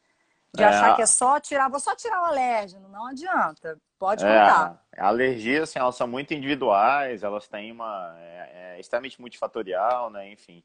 De 0.55 0.63
é, 0.63 0.67
achar 0.67 0.95
que 0.95 1.03
é 1.03 1.07
só 1.07 1.41
tirar, 1.41 1.69
vou 1.69 1.81
só 1.81 1.97
tirar 1.97 2.23
o 2.23 2.27
alérgeno, 2.27 2.89
não 2.89 3.07
adianta. 3.07 3.77
Pode 3.99 4.25
é, 4.25 4.29
contar. 4.29 4.85
Alergias, 4.97 5.71
assim, 5.71 5.79
elas 5.79 5.97
são 5.97 6.07
muito 6.07 6.33
individuais, 6.33 7.23
elas 7.23 7.49
têm 7.49 7.73
uma. 7.73 8.15
É, 8.19 8.77
é 8.77 8.81
extremamente 8.81 9.21
multifatorial, 9.21 10.11
né? 10.11 10.31
Enfim. 10.31 10.63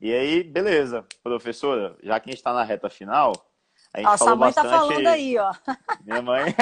E 0.00 0.14
aí, 0.14 0.42
beleza, 0.42 1.04
professora, 1.22 1.94
já 2.02 2.18
que 2.18 2.30
a 2.30 2.32
gente 2.32 2.38
está 2.38 2.54
na 2.54 2.64
reta 2.64 2.88
final, 2.88 3.34
a 3.92 3.98
gente 3.98 4.08
ó, 4.08 4.16
falou 4.16 4.18
sua 4.18 4.36
mãe 4.36 4.48
bastante... 4.48 4.70
tá 4.70 4.78
falando 4.78 5.06
aí, 5.06 5.36
ó. 5.36 5.52
Minha 6.04 6.22
mãe? 6.22 6.54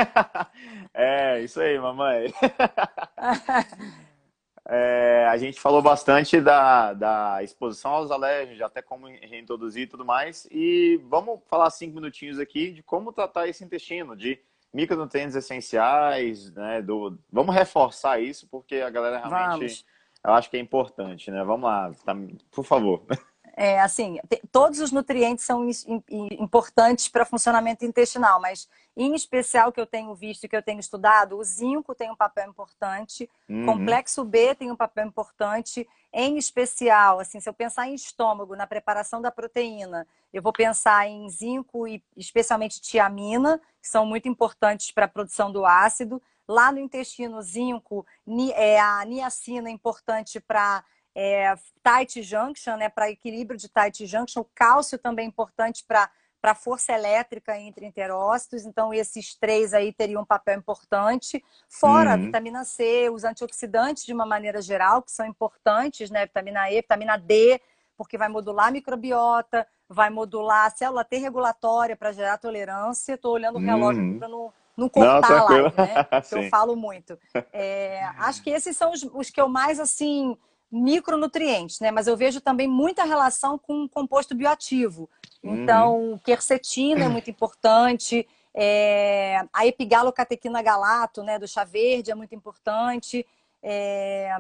é, 0.92 1.40
isso 1.40 1.61
aí, 1.61 1.79
mamãe. 1.79 2.35
é, 4.66 5.29
a 5.31 5.37
gente 5.37 5.61
falou 5.61 5.81
bastante 5.81 6.40
da, 6.40 6.92
da 6.94 7.40
exposição 7.44 7.92
aos 7.92 8.11
alérgenos, 8.11 8.61
até 8.61 8.83
como 8.83 9.07
reintroduzir 9.07 9.85
e 9.85 9.87
tudo 9.87 10.05
mais. 10.05 10.48
E 10.51 11.01
vamos 11.05 11.38
falar 11.48 11.70
cinco 11.70 11.94
minutinhos 11.94 12.40
aqui 12.40 12.72
de 12.72 12.83
como 12.83 13.12
tratar 13.12 13.46
esse 13.46 13.62
intestino, 13.62 14.16
de 14.16 14.40
micronutrientes 14.74 15.37
essenciais, 15.37 16.51
né? 16.53 16.83
Do... 16.83 17.16
Vamos 17.31 17.55
reforçar 17.55 18.20
isso, 18.20 18.48
porque 18.48 18.77
a 18.77 18.90
galera 18.90 19.18
realmente... 19.18 19.59
Vamos. 19.59 19.85
Eu 20.24 20.33
acho 20.33 20.50
que 20.50 20.57
é 20.57 20.61
importante, 20.61 21.31
né? 21.31 21.42
Vamos 21.44 21.64
lá, 21.64 21.90
tá... 22.04 22.14
por 22.50 22.64
favor. 22.64 23.02
É, 23.61 23.81
assim, 23.81 24.20
todos 24.52 24.78
os 24.78 24.92
nutrientes 24.92 25.44
são 25.44 25.68
importantes 26.38 27.09
para 27.09 27.24
funcionamento 27.24 27.85
intestinal, 27.85 28.40
mas 28.40 28.68
em 28.96 29.16
especial 29.16 29.72
que 29.72 29.81
eu 29.81 29.87
tenho 29.87 30.14
visto 30.14 30.44
e 30.44 30.48
que 30.48 30.54
eu 30.54 30.62
tenho 30.62 30.78
estudado, 30.78 31.37
o 31.37 31.42
zinco 31.42 31.92
tem 31.92 32.09
um 32.09 32.14
papel 32.14 32.48
importante, 32.48 33.28
uhum. 33.48 33.66
complexo 33.66 34.24
B 34.24 34.54
tem 34.54 34.70
um 34.70 34.76
papel 34.76 35.09
importante, 35.09 35.88
em 36.12 36.38
especial, 36.38 37.18
assim, 37.18 37.40
se 37.40 37.48
eu 37.48 37.52
pensar 37.52 37.88
em 37.88 37.94
estômago, 37.94 38.54
na 38.54 38.64
preparação 38.64 39.20
da 39.20 39.33
proteína, 39.33 40.07
eu 40.33 40.40
vou 40.40 40.52
pensar 40.52 41.09
em 41.09 41.28
zinco 41.28 41.88
e 41.88 42.00
especialmente 42.16 42.81
tiamina, 42.81 43.61
que 43.81 43.88
são 43.88 44.07
muito 44.07 44.28
importantes 44.28 44.92
para 44.92 45.07
a 45.07 45.09
produção 45.09 45.50
do 45.50 45.66
ácido. 45.66 46.22
Lá 46.48 46.72
no 46.72 46.78
intestino, 46.78 47.42
zinco, 47.42 48.06
é, 48.54 48.80
a 48.80 49.04
niacina 49.04 49.68
é 49.68 49.72
importante 49.72 50.40
para 50.40 50.82
é, 51.14 51.54
tight 51.82 52.22
junction, 52.22 52.76
né, 52.76 52.88
para 52.88 53.11
equilíbrio 53.11 53.58
de 53.58 53.68
tight 53.68 54.06
junction. 54.06 54.40
O 54.40 54.50
cálcio 54.54 54.98
também 54.98 55.26
é 55.26 55.28
importante 55.28 55.84
para 55.87 56.11
para 56.40 56.54
força 56.54 56.92
elétrica 56.92 57.58
entre 57.58 57.84
enterócitos, 57.84 58.64
então 58.64 58.94
esses 58.94 59.34
três 59.34 59.74
aí 59.74 59.92
teriam 59.92 60.22
um 60.22 60.24
papel 60.24 60.58
importante, 60.58 61.42
fora 61.68 62.11
uhum. 62.11 62.14
a 62.14 62.16
vitamina 62.16 62.64
C, 62.64 63.11
os 63.11 63.24
antioxidantes 63.24 64.04
de 64.04 64.12
uma 64.12 64.24
maneira 64.24 64.62
geral, 64.62 65.02
que 65.02 65.11
são 65.11 65.26
importantes, 65.26 66.11
né? 66.11 66.26
Vitamina 66.26 66.70
E, 66.70 66.76
vitamina 66.76 67.16
D, 67.16 67.61
porque 67.96 68.16
vai 68.16 68.28
modular 68.28 68.68
a 68.68 68.70
microbiota, 68.70 69.66
vai 69.88 70.11
modular 70.11 70.66
a 70.66 70.70
célula 70.70 71.04
T 71.04 71.16
regulatória 71.16 71.96
para 71.96 72.12
gerar 72.12 72.38
tolerância. 72.38 73.14
Estou 73.14 73.32
olhando 73.34 73.56
o 73.56 73.61
relógio 73.61 74.02
uhum. 74.02 74.18
para 74.18 74.28
não, 74.28 74.52
não 74.79 74.88
cortar 74.88 75.45
live, 75.45 75.73
né? 75.77 76.07
eu 76.33 76.49
falo 76.49 76.77
muito. 76.77 77.19
É, 77.53 78.05
acho 78.19 78.43
que 78.43 78.51
esses 78.51 78.77
são 78.77 78.93
os, 78.93 79.03
os 79.12 79.29
que 79.29 79.41
eu 79.41 79.49
mais 79.49 79.81
assim 79.81 80.38
micronutrientes, 80.71 81.81
né? 81.81 81.91
Mas 81.91 82.07
eu 82.07 82.17
vejo 82.17 82.41
também 82.41 82.69
muita 82.69 83.05
relação 83.05 83.59
com 83.59 83.85
o 83.85 83.88
composto 83.88 84.35
bioativo. 84.35 85.11
Uhum. 85.43 85.62
Então, 85.62 85.97
uhum. 85.97 86.19
quercetina 86.19 87.07
é 87.07 87.09
muito 87.09 87.31
importante, 87.31 88.27
é... 88.55 89.45
a 89.53 89.67
epigalocatequina 89.67 90.62
galato, 90.62 91.23
né, 91.23 91.38
do 91.38 91.49
chá 91.49 91.64
verde 91.64 92.11
é 92.11 92.14
muito 92.14 92.35
importante. 92.35 93.27
É... 93.62 94.37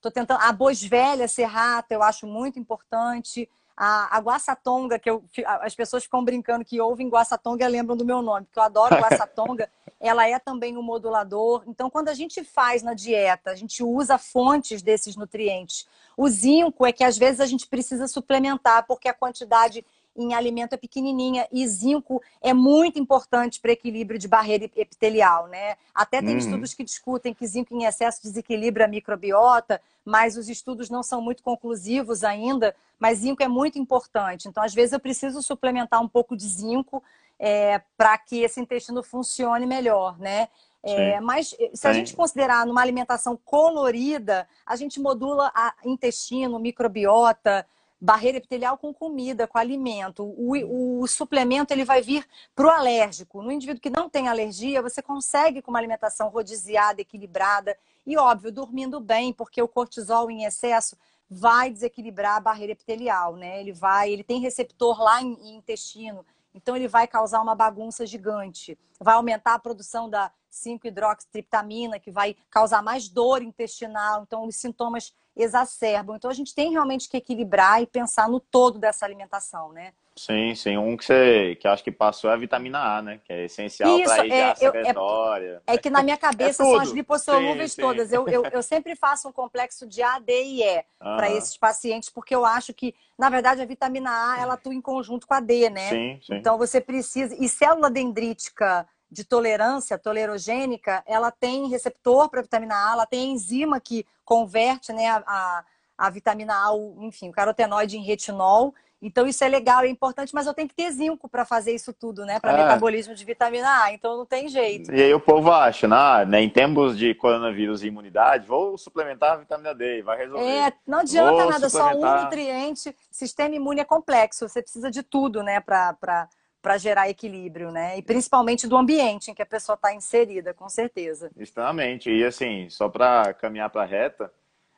Tô 0.00 0.10
tentando 0.10 0.40
a 0.42 0.52
bosvelha 0.52 1.26
serrata, 1.26 1.94
eu 1.94 2.02
acho 2.02 2.26
muito 2.26 2.58
importante. 2.58 3.48
A, 3.80 4.16
a 4.16 4.20
guaçatonga, 4.20 4.98
que 4.98 5.08
eu, 5.08 5.22
as 5.60 5.72
pessoas 5.72 6.02
ficam 6.02 6.24
brincando 6.24 6.64
que 6.64 6.80
ouvem 6.80 7.08
guaçatonga 7.08 7.64
e 7.64 7.68
lembram 7.68 7.96
do 7.96 8.04
meu 8.04 8.20
nome, 8.20 8.46
porque 8.46 8.58
eu 8.58 8.64
adoro 8.64 8.96
guaçatonga. 8.98 9.70
ela 10.00 10.28
é 10.28 10.36
também 10.40 10.76
um 10.76 10.82
modulador. 10.82 11.62
Então, 11.64 11.88
quando 11.88 12.08
a 12.08 12.14
gente 12.14 12.42
faz 12.42 12.82
na 12.82 12.92
dieta, 12.92 13.52
a 13.52 13.54
gente 13.54 13.82
usa 13.84 14.18
fontes 14.18 14.82
desses 14.82 15.14
nutrientes. 15.14 15.86
O 16.16 16.28
zinco 16.28 16.84
é 16.84 16.92
que 16.92 17.04
às 17.04 17.16
vezes 17.16 17.40
a 17.40 17.46
gente 17.46 17.68
precisa 17.68 18.08
suplementar, 18.08 18.84
porque 18.84 19.08
a 19.08 19.14
quantidade 19.14 19.84
em 20.18 20.34
alimento 20.34 20.72
é 20.72 20.76
pequenininha 20.76 21.46
e 21.52 21.66
zinco 21.66 22.20
é 22.42 22.52
muito 22.52 22.98
importante 22.98 23.60
para 23.60 23.70
equilíbrio 23.70 24.18
de 24.18 24.26
barreira 24.26 24.64
epitelial, 24.64 25.46
né? 25.46 25.76
Até 25.94 26.20
tem 26.20 26.32
uhum. 26.32 26.38
estudos 26.38 26.74
que 26.74 26.82
discutem 26.82 27.32
que 27.32 27.46
zinco 27.46 27.72
em 27.72 27.84
excesso 27.84 28.20
desequilibra 28.22 28.86
a 28.86 28.88
microbiota, 28.88 29.80
mas 30.04 30.36
os 30.36 30.48
estudos 30.48 30.90
não 30.90 31.04
são 31.04 31.22
muito 31.22 31.42
conclusivos 31.42 32.24
ainda, 32.24 32.74
mas 32.98 33.18
zinco 33.18 33.42
é 33.42 33.48
muito 33.48 33.78
importante. 33.78 34.48
Então, 34.48 34.62
às 34.62 34.74
vezes 34.74 34.92
eu 34.92 35.00
preciso 35.00 35.40
suplementar 35.40 36.02
um 36.02 36.08
pouco 36.08 36.36
de 36.36 36.48
zinco 36.48 37.02
é, 37.38 37.80
para 37.96 38.18
que 38.18 38.40
esse 38.40 38.60
intestino 38.60 39.02
funcione 39.04 39.66
melhor, 39.66 40.18
né? 40.18 40.48
É, 40.82 41.20
mas 41.20 41.48
se 41.48 41.70
Sim. 41.74 41.88
a 41.88 41.92
gente 41.92 42.14
considerar 42.14 42.64
numa 42.64 42.80
alimentação 42.80 43.38
colorida, 43.44 44.48
a 44.64 44.76
gente 44.76 45.00
modula 45.00 45.50
a 45.54 45.74
intestino, 45.84 46.58
microbiota, 46.58 47.66
barreira 48.00 48.38
epitelial 48.38 48.78
com 48.78 48.94
comida, 48.94 49.46
com 49.46 49.58
alimento. 49.58 50.22
O, 50.24 51.02
o 51.02 51.06
suplemento 51.06 51.72
ele 51.72 51.84
vai 51.84 52.00
vir 52.00 52.26
para 52.54 52.66
o 52.66 52.70
alérgico. 52.70 53.42
No 53.42 53.50
indivíduo 53.50 53.80
que 53.80 53.90
não 53.90 54.08
tem 54.08 54.28
alergia, 54.28 54.82
você 54.82 55.02
consegue 55.02 55.60
com 55.60 55.70
uma 55.70 55.78
alimentação 55.78 56.28
rodiziada, 56.28 57.00
equilibrada 57.00 57.76
e, 58.06 58.16
óbvio, 58.16 58.52
dormindo 58.52 59.00
bem, 59.00 59.32
porque 59.32 59.60
o 59.60 59.68
cortisol 59.68 60.30
em 60.30 60.44
excesso 60.44 60.96
vai 61.28 61.70
desequilibrar 61.70 62.36
a 62.36 62.40
barreira 62.40 62.72
epitelial, 62.72 63.36
né? 63.36 63.60
Ele 63.60 63.72
vai, 63.72 64.10
ele 64.10 64.24
tem 64.24 64.40
receptor 64.40 65.00
lá 65.00 65.20
em, 65.20 65.34
em 65.34 65.56
intestino, 65.56 66.24
então 66.54 66.74
ele 66.74 66.88
vai 66.88 67.06
causar 67.06 67.42
uma 67.42 67.54
bagunça 67.54 68.06
gigante. 68.06 68.78
Vai 68.98 69.14
aumentar 69.14 69.54
a 69.54 69.58
produção 69.58 70.08
da 70.08 70.32
5-hidroxitriptamina, 70.50 72.00
que 72.00 72.10
vai 72.10 72.34
causar 72.50 72.82
mais 72.82 73.08
dor 73.08 73.42
intestinal. 73.42 74.22
Então 74.22 74.46
os 74.46 74.56
sintomas 74.56 75.12
exacerbam. 75.38 76.16
Então 76.16 76.30
a 76.30 76.34
gente 76.34 76.54
tem 76.54 76.72
realmente 76.72 77.08
que 77.08 77.16
equilibrar 77.16 77.80
e 77.80 77.86
pensar 77.86 78.28
no 78.28 78.40
todo 78.40 78.78
dessa 78.78 79.06
alimentação, 79.06 79.72
né? 79.72 79.92
Sim, 80.18 80.52
sim. 80.56 80.76
Um 80.76 80.96
que 80.96 81.04
você 81.04 81.56
que 81.60 81.68
acho 81.68 81.84
que 81.84 81.92
passou 81.92 82.28
é 82.28 82.32
a 82.32 82.36
vitamina 82.36 82.80
A, 82.80 83.00
né? 83.00 83.20
Que 83.24 83.32
é 83.32 83.44
essencial 83.44 84.02
para 84.02 84.26
ir 84.26 84.32
é, 84.32 84.54
secretória. 84.56 85.62
É, 85.64 85.74
é, 85.74 85.78
que 85.78 85.88
na 85.88 86.02
minha 86.02 86.16
cabeça 86.18 86.64
é 86.64 86.66
são 86.66 86.80
as 86.80 86.90
lipossolúveis 86.90 87.72
sim, 87.72 87.80
todas. 87.80 88.08
Sim. 88.08 88.16
Eu, 88.16 88.28
eu, 88.28 88.44
eu, 88.46 88.62
sempre 88.62 88.96
faço 88.96 89.28
um 89.28 89.32
complexo 89.32 89.86
de 89.86 90.02
A, 90.02 90.18
D 90.18 90.42
e 90.42 90.62
E 90.64 90.84
para 90.98 91.30
esses 91.30 91.56
pacientes, 91.56 92.10
porque 92.10 92.34
eu 92.34 92.44
acho 92.44 92.74
que, 92.74 92.96
na 93.16 93.30
verdade, 93.30 93.62
a 93.62 93.64
vitamina 93.64 94.10
A 94.10 94.40
ela 94.40 94.54
atua 94.54 94.74
em 94.74 94.80
conjunto 94.80 95.24
com 95.24 95.34
a 95.34 95.40
D, 95.40 95.70
né? 95.70 95.88
Sim, 95.88 96.20
sim. 96.20 96.34
Então 96.34 96.58
você 96.58 96.80
precisa. 96.80 97.36
E 97.38 97.48
célula 97.48 97.88
dendrítica 97.88 98.88
de 99.10 99.24
tolerância, 99.24 99.98
tolerogênica, 99.98 101.02
ela 101.06 101.30
tem 101.30 101.68
receptor 101.68 102.28
para 102.28 102.42
vitamina 102.42 102.74
A, 102.74 102.92
ela 102.92 103.06
tem 103.06 103.32
enzima 103.32 103.80
que 103.80 104.06
converte 104.24 104.92
né, 104.92 105.08
a, 105.08 105.22
a, 105.26 105.64
a 105.96 106.10
vitamina 106.10 106.54
A, 106.54 106.72
o, 106.72 106.98
enfim, 107.00 107.30
o 107.30 107.32
carotenoide 107.32 107.96
em 107.96 108.02
retinol. 108.02 108.74
Então 109.00 109.28
isso 109.28 109.44
é 109.44 109.48
legal, 109.48 109.82
é 109.82 109.88
importante, 109.88 110.34
mas 110.34 110.46
eu 110.46 110.52
tenho 110.52 110.68
que 110.68 110.74
ter 110.74 110.90
zinco 110.90 111.28
para 111.28 111.44
fazer 111.44 111.72
isso 111.72 111.92
tudo, 111.92 112.26
né? 112.26 112.40
Para 112.40 112.52
é. 112.52 112.64
metabolismo 112.64 113.14
de 113.14 113.24
vitamina 113.24 113.84
A, 113.84 113.92
então 113.92 114.16
não 114.16 114.26
tem 114.26 114.48
jeito. 114.48 114.92
E 114.92 115.00
aí 115.00 115.14
o 115.14 115.20
povo 115.20 115.52
acha, 115.52 115.86
né? 115.86 116.24
né 116.26 116.42
em 116.42 116.50
tempos 116.50 116.98
de 116.98 117.14
coronavírus 117.14 117.82
e 117.82 117.86
imunidade, 117.86 118.46
vou 118.46 118.76
suplementar 118.76 119.34
a 119.34 119.36
vitamina 119.36 119.72
D, 119.72 120.02
vai 120.02 120.18
resolver. 120.18 120.44
É, 120.44 120.72
não 120.84 120.98
adianta 120.98 121.30
vou 121.30 121.48
nada, 121.48 121.68
só 121.70 121.92
um 121.92 122.22
nutriente. 122.22 122.94
Sistema 123.08 123.54
imune 123.54 123.80
é 123.80 123.84
complexo, 123.84 124.48
você 124.48 124.60
precisa 124.60 124.90
de 124.90 125.04
tudo, 125.04 125.44
né? 125.44 125.60
Para 125.60 126.28
para 126.60 126.76
gerar 126.76 127.08
equilíbrio, 127.08 127.70
né? 127.70 127.98
E 127.98 128.02
principalmente 128.02 128.66
do 128.66 128.76
ambiente 128.76 129.30
em 129.30 129.34
que 129.34 129.42
a 129.42 129.46
pessoa 129.46 129.74
está 129.74 129.94
inserida, 129.94 130.52
com 130.52 130.68
certeza. 130.68 131.30
Extremamente. 131.36 132.10
E 132.10 132.24
assim, 132.24 132.68
só 132.68 132.88
para 132.88 133.32
caminhar 133.34 133.70
para 133.70 133.82
a 133.82 133.86
reta, 133.86 134.32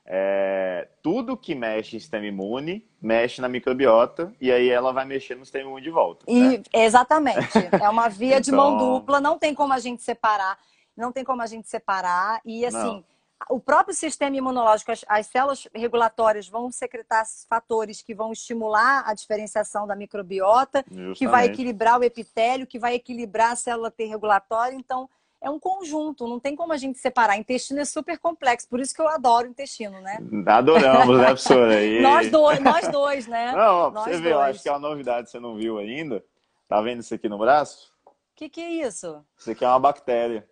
é, 0.05 0.89
tudo 1.03 1.37
que 1.37 1.55
mexe 1.55 1.95
no 1.95 2.01
sistema 2.01 2.27
imune 2.27 2.85
mexe 3.01 3.41
na 3.41 3.49
microbiota 3.49 4.33
e 4.41 4.51
aí 4.51 4.69
ela 4.69 4.93
vai 4.93 5.05
mexer 5.05 5.37
no 5.37 5.45
sistema 5.45 5.69
imune 5.69 5.83
de 5.83 5.91
volta. 5.91 6.25
E, 6.29 6.59
né? 6.59 6.63
Exatamente. 6.73 7.59
É 7.81 7.89
uma 7.89 8.09
via 8.09 8.39
então... 8.39 8.41
de 8.41 8.53
mão 8.53 8.75
então 8.75 8.95
dupla, 8.95 9.21
não 9.21 9.39
tem 9.39 9.55
como 9.55 9.73
a 9.73 9.79
gente 9.79 10.03
separar. 10.03 10.59
Não 10.97 11.13
tem 11.13 11.25
como 11.25 11.41
a 11.41 11.47
gente 11.47 11.69
separar. 11.69 12.41
E 12.45 12.65
assim. 12.67 12.97
Não 12.97 13.11
o 13.49 13.59
próprio 13.59 13.95
sistema 13.95 14.37
imunológico, 14.37 14.93
as, 14.93 15.05
as, 15.09 15.27
células 15.27 15.69
regulatórias 15.75 16.49
vão 16.49 16.71
secretar 16.71 17.25
fatores 17.49 18.03
que 18.03 18.15
vão 18.15 18.33
estimular 18.33 19.05
a 19.07 19.15
diferenciação 19.15 19.87
da 19.87 19.97
microbiota, 19.97 20.85
Justamente. 20.87 21.19
que 21.19 21.27
vai 21.27 21.47
equilibrar 21.47 21.99
o 21.99 22.05
epitélio, 22.05 22.67
que 22.67 22.79
vai 22.79 22.95
equilibrar 22.95 23.53
a 23.53 23.57
célula 23.57 23.91
T 23.91 24.05
regulatória. 24.05 24.77
Então, 24.77 25.09
é 25.41 25.49
um 25.49 25.59
conjunto, 25.59 26.29
não 26.29 26.39
tem 26.39 26.55
como 26.55 26.73
a 26.73 26.77
gente 26.77 26.99
separar. 26.99 27.39
Intestino 27.39 27.81
é 27.81 27.85
super 27.85 28.19
complexo, 28.19 28.69
por 28.69 28.79
isso 28.79 28.95
que 28.95 29.01
eu 29.01 29.09
adoro 29.09 29.47
intestino, 29.47 29.99
né? 30.01 30.19
Adoramos, 30.47 31.19
né, 31.19 31.27
professora? 31.33 31.83
E... 31.83 32.03
nós, 32.03 32.31
dois, 32.31 32.61
nós 32.61 32.89
dois, 32.89 33.27
né? 33.27 33.53
Não, 33.53 33.91
nós 33.91 34.05
você 34.05 34.11
dois. 34.11 34.21
viu, 34.21 34.41
acho 34.41 34.63
que 34.63 34.69
é 34.69 34.73
uma 34.73 34.79
novidade 34.79 35.25
que 35.25 35.31
você 35.31 35.41
não 35.41 35.57
viu 35.57 35.79
ainda. 35.79 36.23
Tá 36.69 36.81
vendo 36.83 37.01
isso 37.01 37.15
aqui 37.15 37.29
no 37.29 37.39
braço? 37.39 37.91
O 38.07 38.13
que, 38.37 38.49
que 38.49 38.61
é 38.61 38.71
isso? 38.87 39.25
Isso 39.37 39.51
aqui 39.51 39.65
é 39.65 39.69
uma 39.69 39.81
bactéria. 39.81 40.47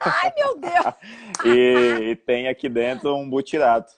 Ai, 0.00 0.32
meu 0.36 0.58
Deus! 0.58 0.94
e, 1.44 2.10
e, 2.10 2.16
tem 2.16 2.48
aqui 2.48 2.68
dentro 2.68 3.14
um 3.14 3.28
butirato. 3.28 3.92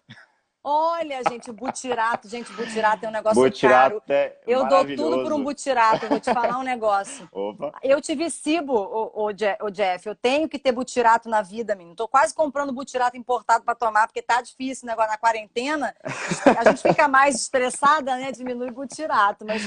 Olha, 0.71 1.23
gente, 1.27 1.51
butirato, 1.51 2.29
gente, 2.29 2.53
butirato 2.53 3.07
é 3.07 3.09
um 3.09 3.13
negócio 3.13 3.41
butirato 3.41 4.03
caro. 4.03 4.03
É 4.09 4.37
eu 4.47 4.69
dou 4.69 4.85
tudo 4.85 5.23
por 5.23 5.33
um 5.33 5.43
butirato, 5.43 6.07
vou 6.09 6.21
te 6.21 6.33
falar 6.33 6.59
um 6.59 6.63
negócio. 6.65 7.27
Opa. 7.33 7.73
Eu 7.83 8.01
tive 8.03 8.29
cibo, 8.29 8.75
o, 8.75 9.27
o, 9.27 9.71
Jeff, 9.71 10.07
eu 10.07 10.15
tenho 10.15 10.49
que 10.49 10.59
ter 10.59 10.73
butirato 10.73 11.27
na 11.27 11.41
vida, 11.41 11.75
menino. 11.75 11.97
Tô 11.97 12.07
quase 12.07 12.35
comprando 12.35 12.73
butirato 12.73 13.17
importado 13.17 13.65
para 13.65 13.75
tomar, 13.75 14.09
porque 14.09 14.21
tá 14.21 14.43
difícil 14.43 14.85
o 14.85 14.91
negócio 14.91 15.11
na 15.11 15.17
quarentena. 15.17 15.95
A 16.59 16.71
gente 16.71 16.83
fica 16.83 17.09
mais 17.09 17.37
estressada, 17.37 18.17
né? 18.17 18.31
Diminui 18.33 18.71
butirato, 18.71 19.47
mas 19.47 19.63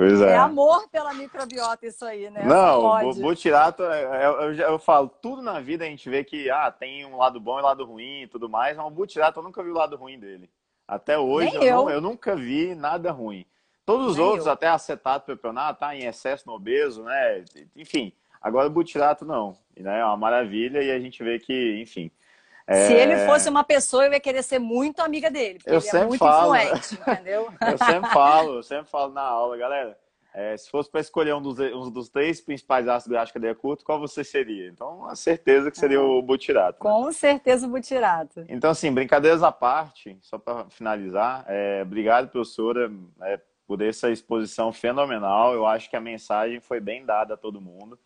Pois 0.00 0.22
é. 0.22 0.30
É 0.30 0.36
amor 0.38 0.88
pela 0.88 1.12
microbiota 1.12 1.86
isso 1.86 2.06
aí, 2.06 2.30
né? 2.30 2.42
Não, 2.46 3.10
o 3.10 3.14
butirato, 3.14 3.82
é, 3.82 4.02
é, 4.02 4.26
eu, 4.26 4.32
eu, 4.40 4.54
eu, 4.54 4.78
falo, 4.78 5.10
tudo 5.20 5.42
na 5.42 5.60
vida 5.60 5.84
a 5.84 5.88
gente 5.88 6.08
vê 6.08 6.24
que 6.24 6.48
ah, 6.48 6.70
tem 6.70 7.04
um 7.04 7.18
lado 7.18 7.38
bom 7.38 7.58
e 7.58 7.62
lado 7.62 7.84
ruim 7.84 8.22
e 8.22 8.26
tudo 8.26 8.48
mais, 8.48 8.78
mas 8.78 8.86
o 8.86 8.90
butirato 8.90 9.40
eu 9.40 9.42
nunca 9.42 9.62
vi 9.62 9.68
o 9.68 9.74
lado 9.74 9.96
ruim 9.96 10.18
dele. 10.18 10.48
Até 10.88 11.18
hoje 11.18 11.54
eu. 11.54 11.84
Não, 11.84 11.90
eu, 11.90 12.00
nunca 12.00 12.34
vi 12.34 12.74
nada 12.74 13.12
ruim. 13.12 13.44
Todos 13.84 14.12
os 14.12 14.16
Nem 14.16 14.24
outros, 14.24 14.46
até 14.46 14.68
acetato, 14.68 15.26
pepeonato, 15.26 15.80
tá 15.80 15.94
em 15.94 16.06
excesso 16.06 16.46
no 16.46 16.54
obeso, 16.54 17.02
né? 17.02 17.44
Enfim, 17.76 18.10
agora 18.40 18.68
o 18.68 18.70
butirato 18.70 19.26
não. 19.26 19.54
Né? 19.76 20.00
É 20.00 20.04
uma 20.04 20.16
maravilha 20.16 20.82
e 20.82 20.90
a 20.90 20.98
gente 20.98 21.22
vê 21.22 21.38
que, 21.38 21.78
enfim, 21.78 22.10
se 22.86 22.92
ele 22.92 23.12
é. 23.12 23.26
fosse 23.26 23.48
uma 23.48 23.64
pessoa, 23.64 24.06
eu 24.06 24.12
ia 24.12 24.20
querer 24.20 24.42
ser 24.42 24.58
muito 24.58 25.00
amiga 25.00 25.30
dele, 25.30 25.58
porque 25.58 25.70
eu 25.70 25.78
ele 25.78 26.04
é 26.04 26.06
muito 26.06 26.18
falo. 26.18 26.54
influente, 26.54 26.94
entendeu? 26.94 27.52
eu 27.60 27.78
sempre 27.78 28.10
falo, 28.10 28.54
eu 28.56 28.62
sempre 28.62 28.90
falo 28.90 29.12
na 29.12 29.22
aula, 29.22 29.56
galera. 29.56 29.98
É, 30.32 30.56
se 30.56 30.70
fosse 30.70 30.88
para 30.88 31.00
escolher 31.00 31.34
um 31.34 31.42
dos, 31.42 31.58
um 31.58 31.90
dos 31.90 32.08
três 32.08 32.40
principais 32.40 32.86
ácidos 32.86 33.10
graxos 33.10 33.30
de 33.30 33.34
cadeia 33.34 33.54
curta, 33.54 33.84
qual 33.84 33.98
você 33.98 34.22
seria? 34.22 34.68
Então, 34.68 35.04
a 35.06 35.16
certeza 35.16 35.72
que 35.72 35.78
seria 35.78 36.00
o 36.00 36.22
butirato. 36.22 36.84
Né? 36.84 36.90
Com 36.90 37.10
certeza 37.10 37.66
o 37.66 37.70
butirato. 37.70 38.44
Então, 38.48 38.70
assim, 38.70 38.92
brincadeiras 38.92 39.42
à 39.42 39.50
parte, 39.50 40.16
só 40.22 40.38
para 40.38 40.70
finalizar, 40.70 41.44
é, 41.48 41.82
obrigado, 41.82 42.28
professora, 42.28 42.92
é, 43.22 43.40
por 43.66 43.82
essa 43.82 44.08
exposição 44.10 44.72
fenomenal. 44.72 45.52
Eu 45.52 45.66
acho 45.66 45.90
que 45.90 45.96
a 45.96 46.00
mensagem 46.00 46.60
foi 46.60 46.78
bem 46.78 47.04
dada 47.04 47.34
a 47.34 47.36
todo 47.36 47.60
mundo 47.60 47.98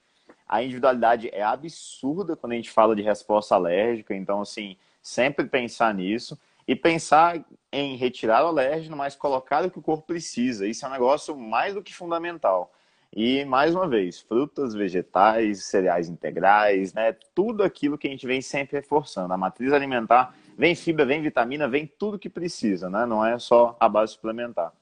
a 0.48 0.62
individualidade 0.62 1.28
é 1.32 1.42
absurda 1.42 2.36
quando 2.36 2.52
a 2.52 2.56
gente 2.56 2.70
fala 2.70 2.94
de 2.94 3.02
resposta 3.02 3.54
alérgica, 3.54 4.14
então, 4.14 4.40
assim, 4.40 4.76
sempre 5.02 5.46
pensar 5.46 5.94
nisso 5.94 6.38
e 6.66 6.74
pensar 6.74 7.44
em 7.72 7.96
retirar 7.96 8.44
o 8.44 8.48
alérgeno, 8.48 8.96
mas 8.96 9.16
colocar 9.16 9.64
o 9.64 9.70
que 9.70 9.78
o 9.78 9.82
corpo 9.82 10.06
precisa. 10.06 10.66
Isso 10.66 10.84
é 10.84 10.88
um 10.88 10.92
negócio 10.92 11.36
mais 11.36 11.74
do 11.74 11.82
que 11.82 11.94
fundamental. 11.94 12.72
E, 13.16 13.44
mais 13.44 13.74
uma 13.74 13.86
vez, 13.86 14.20
frutas, 14.20 14.74
vegetais, 14.74 15.64
cereais 15.64 16.08
integrais, 16.08 16.92
né? 16.92 17.14
Tudo 17.34 17.62
aquilo 17.62 17.96
que 17.96 18.08
a 18.08 18.10
gente 18.10 18.26
vem 18.26 18.42
sempre 18.42 18.78
reforçando. 18.78 19.32
A 19.32 19.36
matriz 19.36 19.72
alimentar 19.72 20.34
vem 20.58 20.74
fibra, 20.74 21.06
vem 21.06 21.22
vitamina, 21.22 21.68
vem 21.68 21.86
tudo 21.86 22.18
que 22.18 22.28
precisa, 22.28 22.90
né? 22.90 23.06
Não 23.06 23.24
é 23.24 23.38
só 23.38 23.76
a 23.78 23.88
base 23.88 24.14
suplementar. 24.14 24.72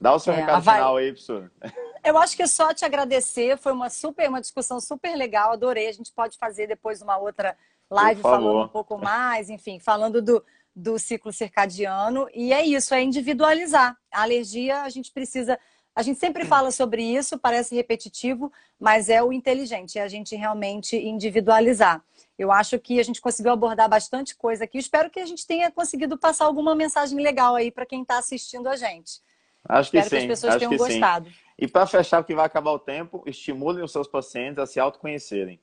Dá 0.00 0.12
o 0.12 0.18
seu 0.18 0.32
é, 0.32 0.36
recado 0.36 0.62
vai... 0.62 0.74
final 0.74 0.96
aí, 0.96 1.12
professor. 1.12 1.50
Eu 2.06 2.16
acho 2.16 2.36
que 2.36 2.42
é 2.42 2.46
só 2.46 2.72
te 2.72 2.84
agradecer. 2.84 3.58
Foi 3.58 3.72
uma 3.72 3.90
super, 3.90 4.28
uma 4.28 4.40
discussão 4.40 4.80
super 4.80 5.16
legal. 5.16 5.52
Adorei. 5.52 5.88
A 5.88 5.92
gente 5.92 6.12
pode 6.12 6.38
fazer 6.38 6.68
depois 6.68 7.02
uma 7.02 7.18
outra 7.18 7.56
live 7.90 8.22
falando 8.22 8.62
um 8.62 8.68
pouco 8.68 8.96
mais, 8.96 9.50
enfim, 9.50 9.80
falando 9.80 10.22
do, 10.22 10.44
do 10.74 11.00
ciclo 11.00 11.32
circadiano. 11.32 12.28
E 12.32 12.52
é 12.52 12.64
isso, 12.64 12.94
é 12.94 13.02
individualizar. 13.02 13.96
A 14.12 14.22
alergia, 14.22 14.82
a 14.82 14.88
gente 14.88 15.10
precisa. 15.12 15.58
A 15.96 16.02
gente 16.02 16.20
sempre 16.20 16.44
fala 16.44 16.70
sobre 16.70 17.02
isso, 17.02 17.38
parece 17.38 17.74
repetitivo, 17.74 18.52
mas 18.78 19.08
é 19.08 19.22
o 19.22 19.32
inteligente, 19.32 19.98
é 19.98 20.02
a 20.02 20.08
gente 20.08 20.36
realmente 20.36 20.94
individualizar. 20.94 22.04
Eu 22.38 22.52
acho 22.52 22.78
que 22.78 23.00
a 23.00 23.02
gente 23.02 23.18
conseguiu 23.18 23.50
abordar 23.50 23.88
bastante 23.88 24.36
coisa 24.36 24.64
aqui. 24.64 24.76
Espero 24.76 25.08
que 25.08 25.18
a 25.18 25.24
gente 25.24 25.46
tenha 25.46 25.70
conseguido 25.70 26.18
passar 26.18 26.44
alguma 26.44 26.74
mensagem 26.74 27.18
legal 27.18 27.54
aí 27.56 27.70
para 27.70 27.86
quem 27.86 28.02
está 28.02 28.18
assistindo 28.18 28.68
a 28.68 28.76
gente. 28.76 29.22
Acho 29.66 29.90
que 29.90 29.96
Espero 29.96 30.20
sim. 30.20 30.26
que 30.26 30.32
as 30.32 30.38
pessoas 30.38 30.56
tenham 30.58 30.76
gostado. 30.76 31.30
Sim. 31.30 31.45
E 31.58 31.66
para 31.66 31.86
fechar, 31.86 32.22
que 32.22 32.34
vai 32.34 32.44
acabar 32.44 32.72
o 32.72 32.78
tempo, 32.78 33.22
estimulem 33.26 33.82
os 33.82 33.92
seus 33.92 34.06
pacientes 34.06 34.58
a 34.58 34.66
se 34.66 34.78
autoconhecerem. 34.78 35.58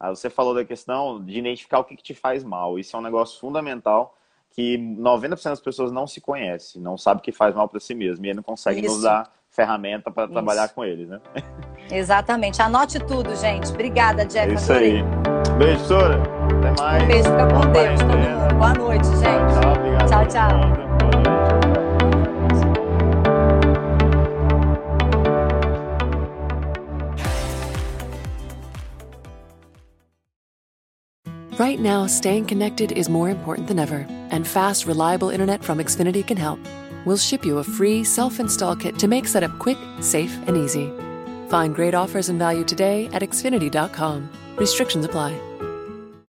Você 0.00 0.30
falou 0.30 0.54
da 0.54 0.64
questão 0.64 1.22
de 1.24 1.38
identificar 1.38 1.80
o 1.80 1.84
que, 1.84 1.96
que 1.96 2.02
te 2.02 2.14
faz 2.14 2.44
mal. 2.44 2.78
Isso 2.78 2.94
é 2.94 2.98
um 2.98 3.02
negócio 3.02 3.40
fundamental 3.40 4.14
que 4.50 4.78
90% 4.78 5.42
das 5.44 5.60
pessoas 5.60 5.92
não 5.92 6.06
se 6.06 6.20
conhecem, 6.20 6.80
não 6.80 6.96
sabe 6.96 7.20
o 7.20 7.22
que 7.22 7.32
faz 7.32 7.54
mal 7.54 7.68
para 7.68 7.80
si 7.80 7.94
mesmo 7.94 8.24
e 8.24 8.34
não 8.34 8.42
conseguem 8.42 8.82
nos 8.82 9.02
dar 9.02 9.30
ferramenta 9.50 10.10
para 10.10 10.28
trabalhar 10.28 10.68
com 10.68 10.84
eles, 10.84 11.08
né? 11.08 11.20
Exatamente. 11.90 12.60
Anote 12.62 12.98
tudo, 13.00 13.34
gente. 13.36 13.70
Obrigada, 13.70 14.24
Jeff. 14.24 14.50
É 14.50 14.54
isso 14.54 14.72
Adorei. 14.72 14.96
aí. 14.96 15.02
Beijo, 15.58 15.78
professora. 15.78 16.22
Até 16.58 16.82
mais. 16.82 17.02
Um 17.02 17.06
beijo, 17.06 17.24
fica 17.24 17.46
com 17.48 17.72
Deus, 17.72 18.00
todo 18.00 18.18
mundo. 18.18 18.54
Boa 18.58 18.74
noite, 18.74 19.06
gente. 19.06 19.60
Tchau, 19.60 19.72
obrigado. 19.72 20.08
Tchau, 20.08 20.26
tchau. 20.26 21.07
Right 31.58 31.80
now, 31.80 32.06
staying 32.06 32.46
connected 32.46 32.92
is 32.92 33.08
more 33.08 33.28
important 33.30 33.66
than 33.66 33.80
ever, 33.80 34.06
and 34.30 34.46
fast, 34.46 34.86
reliable 34.86 35.30
internet 35.30 35.64
from 35.64 35.78
Xfinity 35.78 36.24
can 36.24 36.36
help. 36.36 36.60
We'll 37.04 37.16
ship 37.16 37.44
you 37.44 37.58
a 37.58 37.64
free 37.64 38.04
self 38.04 38.38
install 38.38 38.76
kit 38.76 38.96
to 39.00 39.08
make 39.08 39.26
setup 39.26 39.58
quick, 39.58 39.78
safe, 40.00 40.36
and 40.46 40.56
easy. 40.56 40.92
Find 41.48 41.74
great 41.74 41.94
offers 41.94 42.28
and 42.28 42.38
value 42.38 42.62
today 42.62 43.08
at 43.12 43.22
Xfinity.com. 43.22 44.30
Restrictions 44.56 45.04
apply. 45.04 45.47